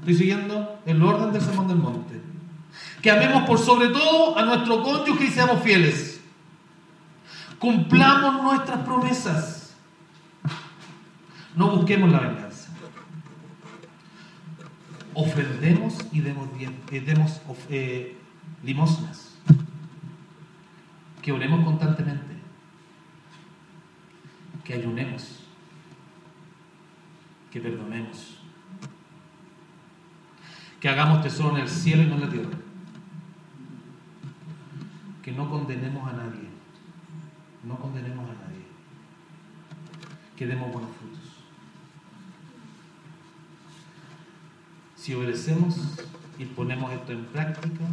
Estoy 0.00 0.14
siguiendo 0.14 0.78
el 0.84 1.02
orden 1.02 1.32
del 1.32 1.42
Sermón 1.42 1.68
del 1.68 1.78
Monte. 1.78 2.25
Que 3.02 3.10
amemos 3.10 3.44
por 3.44 3.58
sobre 3.58 3.88
todo 3.88 4.38
a 4.38 4.44
nuestro 4.44 4.82
cónyuge 4.82 5.24
y 5.24 5.30
seamos 5.30 5.62
fieles. 5.62 6.20
Cumplamos 7.58 8.42
nuestras 8.42 8.80
promesas. 8.80 9.76
No 11.54 11.70
busquemos 11.70 12.10
la 12.12 12.20
venganza. 12.20 12.70
Ofrendemos 15.14 15.98
y 16.12 16.20
demos, 16.20 16.48
eh, 16.90 17.00
demos 17.00 17.40
eh, 17.70 18.18
limosnas. 18.62 19.34
Que 21.22 21.32
oremos 21.32 21.64
constantemente. 21.64 22.36
Que 24.62 24.74
ayunemos. 24.74 25.40
Que 27.50 27.60
perdonemos. 27.60 28.38
Que 30.78 30.88
hagamos 30.90 31.22
tesoro 31.22 31.56
en 31.56 31.62
el 31.62 31.68
cielo 31.68 32.02
y 32.02 32.06
no 32.06 32.16
en 32.16 32.20
la 32.20 32.28
tierra. 32.28 32.65
Que 35.26 35.32
no 35.32 35.50
condenemos 35.50 36.08
a 36.08 36.12
nadie. 36.12 36.48
No 37.64 37.76
condenemos 37.80 38.30
a 38.30 38.34
nadie. 38.44 38.62
Que 40.36 40.46
demos 40.46 40.72
buenos 40.72 40.92
frutos. 40.92 41.18
Si 44.94 45.14
obedecemos 45.14 45.98
y 46.38 46.44
ponemos 46.44 46.92
esto 46.92 47.10
en 47.10 47.24
práctica, 47.24 47.84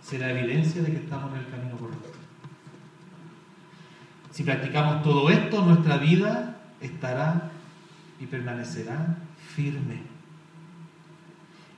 será 0.00 0.30
evidencia 0.30 0.82
de 0.82 0.92
que 0.92 0.98
estamos 0.98 1.32
en 1.32 1.40
el 1.40 1.50
camino 1.50 1.76
correcto. 1.76 2.10
Si 4.30 4.44
practicamos 4.44 5.02
todo 5.02 5.28
esto, 5.30 5.64
nuestra 5.64 5.96
vida 5.96 6.60
estará 6.80 7.50
y 8.20 8.26
permanecerá 8.26 9.16
firme. 9.36 10.02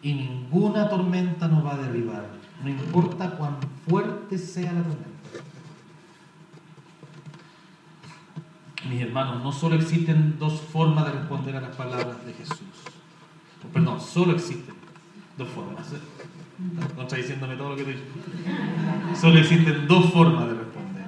Y 0.02 0.12
ninguna 0.12 0.90
tormenta 0.90 1.48
nos 1.48 1.64
va 1.64 1.72
a 1.72 1.78
derribar, 1.78 2.39
no 2.62 2.68
importa 2.68 3.30
cuán 3.36 3.56
fuerte 3.88 4.38
sea 4.38 4.72
la 4.72 4.82
tormenta. 4.82 5.10
Mis 8.88 9.02
hermanos, 9.02 9.42
no 9.42 9.52
solo 9.52 9.76
existen 9.76 10.38
dos 10.38 10.60
formas 10.60 11.04
de 11.06 11.12
responder 11.12 11.56
a 11.56 11.60
las 11.60 11.76
palabras 11.76 12.24
de 12.24 12.32
Jesús. 12.32 12.58
Perdón, 13.72 14.00
solo 14.00 14.32
existen 14.32 14.74
dos 15.36 15.48
formas. 15.48 15.86
No 16.96 17.02
está 17.02 17.16
diciéndome 17.16 17.56
todo 17.56 17.70
lo 17.70 17.76
que 17.76 17.84
te. 17.84 19.16
Solo 19.16 19.38
existen 19.38 19.86
dos 19.86 20.12
formas 20.12 20.46
de 20.48 20.54
responder. 20.54 21.06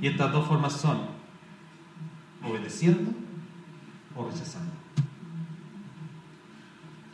Y 0.00 0.06
estas 0.08 0.32
dos 0.32 0.46
formas 0.46 0.72
son 0.72 0.98
obedeciendo 2.42 3.12
o 4.14 4.28
rechazando. 4.28 4.72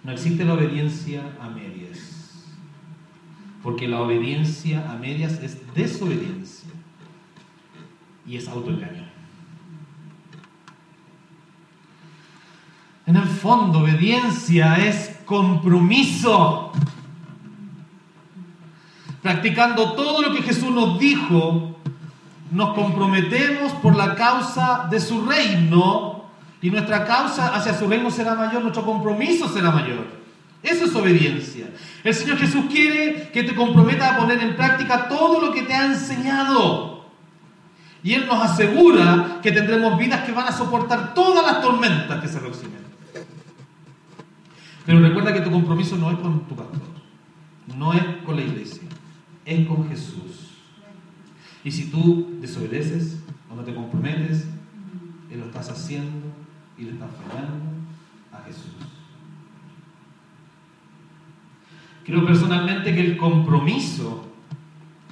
No 0.03 0.13
existe 0.13 0.45
la 0.45 0.55
obediencia 0.55 1.37
a 1.41 1.49
medias. 1.49 2.20
Porque 3.63 3.89
la 3.89 4.01
obediencia 4.01 4.91
a 4.91 4.97
medias 4.97 5.35
es 5.43 5.75
desobediencia 5.75 6.71
y 8.27 8.37
es 8.37 8.49
autoengaño. 8.49 9.05
En 13.07 13.17
el 13.17 13.27
fondo, 13.27 13.81
obediencia 13.81 14.77
es 14.87 15.19
compromiso. 15.25 16.73
Practicando 19.21 19.93
todo 19.93 20.23
lo 20.23 20.33
que 20.33 20.43
Jesús 20.43 20.71
nos 20.71 20.99
dijo, 20.99 21.77
nos 22.51 22.75
comprometemos 22.75 23.73
por 23.75 23.97
la 23.97 24.15
causa 24.15 24.87
de 24.91 25.01
su 25.01 25.27
reino 25.27 26.25
y 26.63 26.71
nuestra 26.71 27.05
causa 27.05 27.55
hacia 27.55 27.77
su 27.77 27.89
reino 27.89 28.11
será 28.11 28.35
mayor, 28.35 28.63
nuestro 28.63 28.85
compromiso 28.85 29.49
será 29.49 29.71
mayor. 29.71 30.20
Eso 30.63 30.85
es 30.85 30.95
obediencia. 30.95 31.71
El 32.05 32.15
Señor 32.15 32.39
Jesús 32.39 32.67
quiere 32.71 33.31
que 33.33 33.43
te 33.43 33.55
comprometas 33.55 34.13
a 34.13 34.19
poner 34.19 34.41
en 34.41 34.57
práctica 34.57 35.09
todo 35.09 35.41
lo 35.41 35.53
que 35.53 35.63
te 35.63 35.73
ha 35.73 35.87
enseñado. 35.87 37.07
Y 38.03 38.15
Él 38.15 38.27
nos 38.27 38.43
asegura 38.43 39.41
que 39.43 39.53
tendremos 39.53 39.99
vidas 39.99 40.25
que 40.25 40.33
van 40.33 40.49
a 40.49 40.53
soportar 40.53 41.15
todas 41.15 41.45
las 41.45 41.63
tormentas 41.63 42.21
que 42.21 42.29
se 42.29 42.39
aproximen. 42.39 42.81
Pero 44.85 45.01
recuerda 45.01 45.33
que 45.33 45.41
tu 45.41 45.51
compromiso 45.51 45.97
no 45.97 46.11
es 46.11 46.19
con 46.19 46.47
tu 46.47 46.57
pastor, 46.57 46.81
no 47.77 47.93
es 47.93 48.03
con 48.25 48.37
la 48.37 48.43
iglesia, 48.43 48.89
es 49.45 49.67
con 49.67 49.89
Jesús. 49.89 50.51
Y 51.63 51.71
si 51.71 51.91
tú 51.91 52.39
desobedeces 52.41 53.19
o 53.51 53.55
no 53.55 53.63
te 53.63 53.75
comprometes, 53.75 54.47
Él 55.31 55.41
lo 55.41 55.47
estás 55.47 55.71
haciendo 55.71 56.27
y 56.79 56.85
le 56.85 56.93
estás 56.93 57.11
fallando 57.23 57.65
a 58.33 58.43
Jesús. 58.47 59.00
Creo 62.11 62.27
personalmente 62.27 62.93
que 62.93 63.03
el 63.03 63.17
compromiso, 63.17 64.25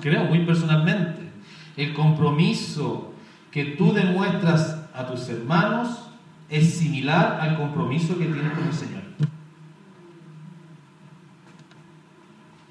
creo 0.00 0.24
muy 0.24 0.44
personalmente, 0.44 1.30
el 1.76 1.94
compromiso 1.94 3.12
que 3.52 3.64
tú 3.76 3.92
demuestras 3.92 4.84
a 4.92 5.06
tus 5.06 5.28
hermanos 5.28 6.10
es 6.48 6.74
similar 6.74 7.38
al 7.40 7.56
compromiso 7.56 8.18
que 8.18 8.24
tienes 8.24 8.52
con 8.52 8.66
el 8.66 8.72
Señor. 8.72 9.02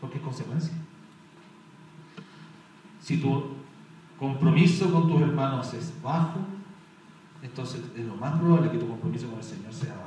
Porque 0.01 0.17
es 0.17 0.23
consecuencia. 0.23 0.73
Si 2.99 3.21
tu 3.21 3.45
compromiso 4.19 4.91
con 4.91 5.07
tus 5.07 5.21
hermanos 5.21 5.73
es 5.73 5.93
bajo, 6.03 6.39
entonces 7.41 7.81
es 7.95 8.05
lo 8.05 8.17
más 8.17 8.37
probable 8.37 8.71
que 8.71 8.77
tu 8.77 8.89
compromiso 8.89 9.29
con 9.29 9.37
el 9.37 9.45
Señor 9.45 9.73
sea 9.73 9.93
bajo. 9.93 10.06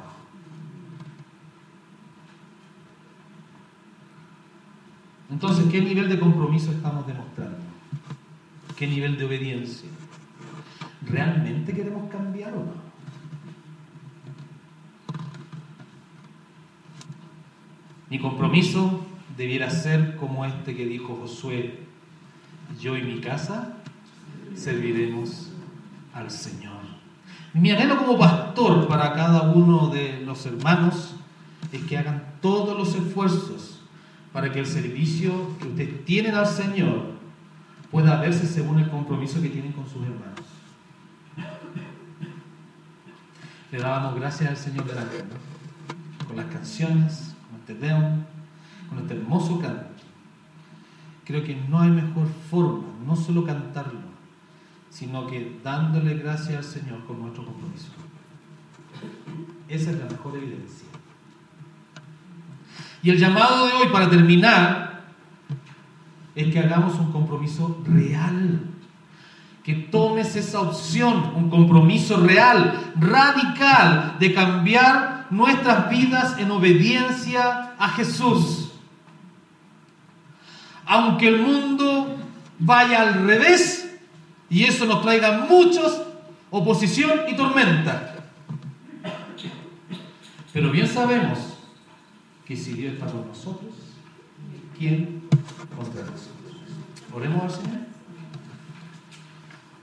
Entonces, 5.31 5.66
¿qué 5.71 5.81
nivel 5.81 6.09
de 6.09 6.19
compromiso 6.19 6.73
estamos 6.73 7.07
demostrando? 7.07 7.59
¿Qué 8.77 8.87
nivel 8.87 9.16
de 9.16 9.25
obediencia? 9.25 9.88
¿Realmente 11.07 11.73
queremos 11.73 12.11
cambiar 12.11 12.53
o 12.55 12.57
no? 12.57 12.90
Mi 18.11 18.19
compromiso 18.19 19.07
debiera 19.37 19.71
ser 19.71 20.16
como 20.16 20.45
este 20.45 20.75
que 20.75 20.85
dijo 20.85 21.16
Josué, 21.23 21.79
yo 22.81 22.97
y 22.97 23.03
mi 23.03 23.21
casa 23.21 23.77
serviremos 24.57 25.51
al 26.12 26.29
Señor. 26.31 26.81
Mi 27.55 27.71
anhelo 27.71 27.97
como 27.97 28.19
pastor 28.19 28.88
para 28.88 29.12
cada 29.12 29.53
uno 29.53 29.88
de 29.88 30.23
los 30.27 30.45
hermanos 30.47 31.14
es 31.71 31.83
que 31.85 31.99
hagan 31.99 32.25
todos 32.43 32.77
los 32.77 32.95
esfuerzos 32.97 33.70
para 34.33 34.53
que 34.53 34.61
el 34.61 34.66
servicio 34.66 35.57
que 35.59 35.69
ustedes 35.69 36.05
tienen 36.05 36.35
al 36.35 36.47
Señor 36.47 37.11
pueda 37.90 38.21
verse 38.21 38.47
según 38.47 38.79
el 38.79 38.88
compromiso 38.88 39.43
que 39.43 39.49
tienen 39.49 39.73
con 39.73 39.88
sus 39.88 40.03
hermanos. 40.03 40.47
Le 43.73 43.79
dábamos 43.79 44.16
gracias 44.16 44.51
al 44.51 44.57
Señor 44.57 44.85
delante, 44.85 45.25
con 46.27 46.37
las 46.37 46.47
canciones, 46.47 47.35
con 47.49 47.61
este 47.61 47.75
deón, 47.75 48.27
con 48.88 48.99
este 48.99 49.14
hermoso 49.14 49.61
canto. 49.61 49.87
Creo 51.25 51.45
que 51.45 51.55
no 51.55 51.81
hay 51.81 51.90
mejor 51.90 52.27
forma, 52.51 52.88
no 53.07 53.14
solo 53.14 53.45
cantarlo, 53.45 54.01
sino 54.90 55.27
que 55.29 55.61
dándole 55.62 56.14
gracias 56.14 56.57
al 56.57 56.64
Señor 56.64 57.05
con 57.07 57.21
nuestro 57.21 57.45
compromiso. 57.45 57.93
Esa 59.69 59.93
es 59.93 59.99
la 59.99 60.07
mejor 60.07 60.37
evidencia. 60.37 60.88
Y 63.03 63.11
el 63.11 63.19
llamado 63.19 63.67
de 63.67 63.73
hoy, 63.73 63.89
para 63.89 64.09
terminar, 64.11 65.03
es 66.35 66.53
que 66.53 66.59
hagamos 66.59 66.95
un 66.95 67.13
compromiso 67.13 67.83
real. 67.87 68.61
Que 69.65 69.75
tomes 69.75 70.37
esa 70.37 70.61
opción, 70.61 71.33
un 71.37 71.51
compromiso 71.51 72.17
real, 72.19 72.93
radical, 72.99 74.17
de 74.19 74.35
cambiar 74.35 75.27
nuestras 75.31 75.91
vidas 75.91 76.39
en 76.39 76.51
obediencia 76.51 77.75
a 77.79 77.89
Jesús 77.91 78.71
aunque 80.91 81.29
el 81.29 81.39
mundo 81.39 82.16
vaya 82.59 83.03
al 83.03 83.24
revés 83.24 83.97
y 84.49 84.64
eso 84.64 84.87
nos 84.87 85.03
traiga 85.03 85.47
muchos 85.49 86.03
oposición 86.51 87.12
y 87.29 87.37
tormenta. 87.37 88.16
Pero 90.53 90.72
bien 90.72 90.89
sabemos 90.89 91.49
que 92.51 92.57
si 92.57 92.72
Dios 92.72 92.94
está 92.94 93.07
con 93.07 93.28
nosotros, 93.28 93.72
¿quién 94.76 95.22
contra 95.76 96.03
nosotros? 96.03 96.53
Oremos 97.14 97.42
al 97.44 97.51
Señor. 97.53 97.80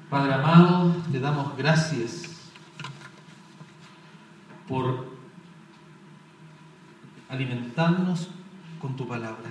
Padre 0.09 0.33
amado, 0.33 0.93
te 1.09 1.21
damos 1.21 1.55
gracias 1.55 2.23
por 4.67 5.07
alimentarnos 7.29 8.27
con 8.81 8.97
tu 8.97 9.07
palabra. 9.07 9.49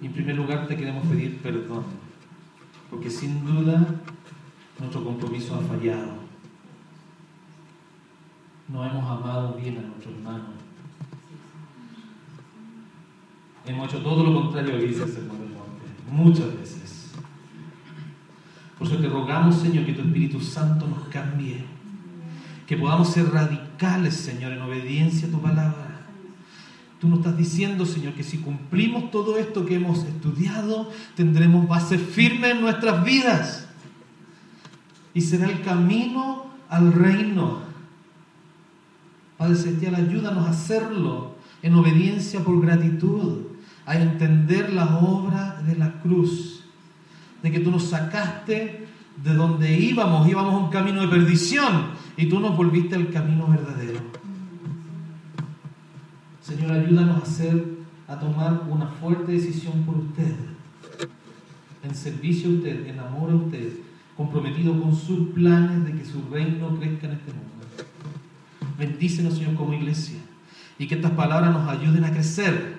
Y 0.00 0.06
en 0.06 0.12
primer 0.14 0.36
lugar 0.36 0.66
te 0.66 0.74
queremos 0.74 1.06
pedir 1.06 1.36
perdón, 1.42 1.84
porque 2.88 3.10
sin 3.10 3.44
duda 3.44 3.86
nuestro 4.78 5.04
compromiso 5.04 5.54
ha 5.54 5.60
fallado. 5.60 6.15
No 8.68 8.84
hemos 8.84 9.04
amado 9.04 9.54
bien 9.54 9.78
a 9.78 9.82
nuestro 9.82 10.10
hermano. 10.12 10.56
Hemos 13.64 13.88
hecho 13.88 14.02
todo 14.02 14.24
lo 14.24 14.42
contrario 14.42 14.74
a 14.74 14.78
dice 14.78 15.02
el 15.02 15.08
Sermón 15.10 15.38
del 15.38 16.14
muchas 16.14 16.56
veces. 16.56 17.12
Por 18.78 18.86
eso 18.86 18.98
te 18.98 19.08
rogamos, 19.08 19.56
Señor, 19.56 19.84
que 19.84 19.92
tu 19.92 20.02
Espíritu 20.02 20.40
Santo 20.40 20.86
nos 20.86 21.08
cambie. 21.08 21.64
Que 22.66 22.76
podamos 22.76 23.08
ser 23.08 23.30
radicales, 23.30 24.14
Señor, 24.14 24.52
en 24.52 24.60
obediencia 24.60 25.28
a 25.28 25.30
tu 25.30 25.40
palabra. 25.40 25.86
Tú 27.00 27.08
nos 27.08 27.18
estás 27.18 27.36
diciendo, 27.36 27.86
Señor, 27.86 28.14
que 28.14 28.22
si 28.22 28.38
cumplimos 28.38 29.10
todo 29.10 29.38
esto 29.38 29.66
que 29.66 29.76
hemos 29.76 30.04
estudiado, 30.04 30.90
tendremos 31.14 31.68
base 31.68 31.98
firme 31.98 32.50
en 32.50 32.60
nuestras 32.60 33.04
vidas. 33.04 33.68
Y 35.14 35.20
será 35.22 35.46
el 35.46 35.62
camino 35.62 36.46
al 36.68 36.92
reino. 36.92 37.65
Padre 39.46 39.60
Celestial, 39.60 39.94
ayúdanos 39.94 40.44
a 40.44 40.50
hacerlo 40.50 41.36
en 41.62 41.72
obediencia 41.74 42.40
por 42.40 42.60
gratitud, 42.60 43.42
a 43.86 43.96
entender 43.96 44.72
la 44.72 44.98
obra 44.98 45.62
de 45.64 45.76
la 45.76 46.00
cruz, 46.00 46.64
de 47.44 47.52
que 47.52 47.60
tú 47.60 47.70
nos 47.70 47.84
sacaste 47.84 48.88
de 49.22 49.34
donde 49.34 49.78
íbamos, 49.78 50.28
íbamos 50.28 50.52
a 50.52 50.56
un 50.56 50.70
camino 50.70 51.00
de 51.02 51.06
perdición 51.06 51.90
y 52.16 52.28
tú 52.28 52.40
nos 52.40 52.56
volviste 52.56 52.96
al 52.96 53.08
camino 53.10 53.46
verdadero. 53.46 54.00
Señor, 56.42 56.72
ayúdanos 56.72 57.20
a 57.20 57.22
hacer, 57.22 57.76
a 58.08 58.18
tomar 58.18 58.62
una 58.68 58.88
fuerte 58.88 59.30
decisión 59.30 59.84
por 59.84 59.96
usted, 59.98 60.34
en 61.84 61.94
servicio 61.94 62.50
a 62.50 62.54
usted, 62.54 62.88
en 62.88 62.98
amor 62.98 63.30
a 63.30 63.36
usted, 63.36 63.74
comprometido 64.16 64.80
con 64.82 64.92
sus 64.92 65.28
planes 65.28 65.84
de 65.84 65.92
que 65.92 66.04
su 66.04 66.20
reino 66.32 66.76
crezca 66.80 67.06
en 67.06 67.12
este 67.12 67.32
mundo. 67.32 67.55
Bendícenos, 68.78 69.34
Señor, 69.34 69.54
como 69.54 69.72
iglesia. 69.72 70.18
Y 70.78 70.86
que 70.86 70.96
estas 70.96 71.12
palabras 71.12 71.52
nos 71.52 71.68
ayuden 71.68 72.04
a 72.04 72.10
crecer. 72.10 72.76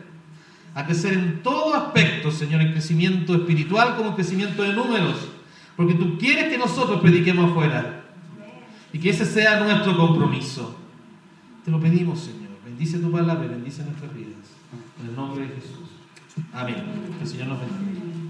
A 0.76 0.86
crecer 0.86 1.14
en 1.14 1.42
todo 1.42 1.74
aspecto, 1.74 2.32
Señor, 2.32 2.62
en 2.62 2.72
crecimiento 2.72 3.34
espiritual 3.36 3.96
como 3.96 4.10
en 4.10 4.16
crecimiento 4.16 4.62
de 4.62 4.74
números. 4.74 5.30
Porque 5.76 5.96
tú 5.96 6.18
quieres 6.18 6.50
que 6.50 6.58
nosotros 6.58 7.02
prediquemos 7.02 7.52
afuera. 7.52 8.06
Y 8.94 9.00
que 9.00 9.10
ese 9.10 9.26
sea 9.26 9.60
nuestro 9.60 9.98
compromiso. 9.98 10.78
Te 11.66 11.72
lo 11.72 11.80
pedimos, 11.80 12.20
Señor. 12.20 12.48
Bendice 12.64 13.00
tu 13.00 13.12
palabra 13.12 13.48
bendice 13.48 13.84
nuestras 13.84 14.14
vidas. 14.14 14.34
En 15.02 15.10
el 15.10 15.16
nombre 15.16 15.48
de 15.48 15.56
Jesús. 15.56 15.90
Amén. 16.54 16.76
Que 17.18 17.24
el 17.24 17.30
Señor 17.30 17.48
nos 17.48 17.60
bendiga. 17.60 18.27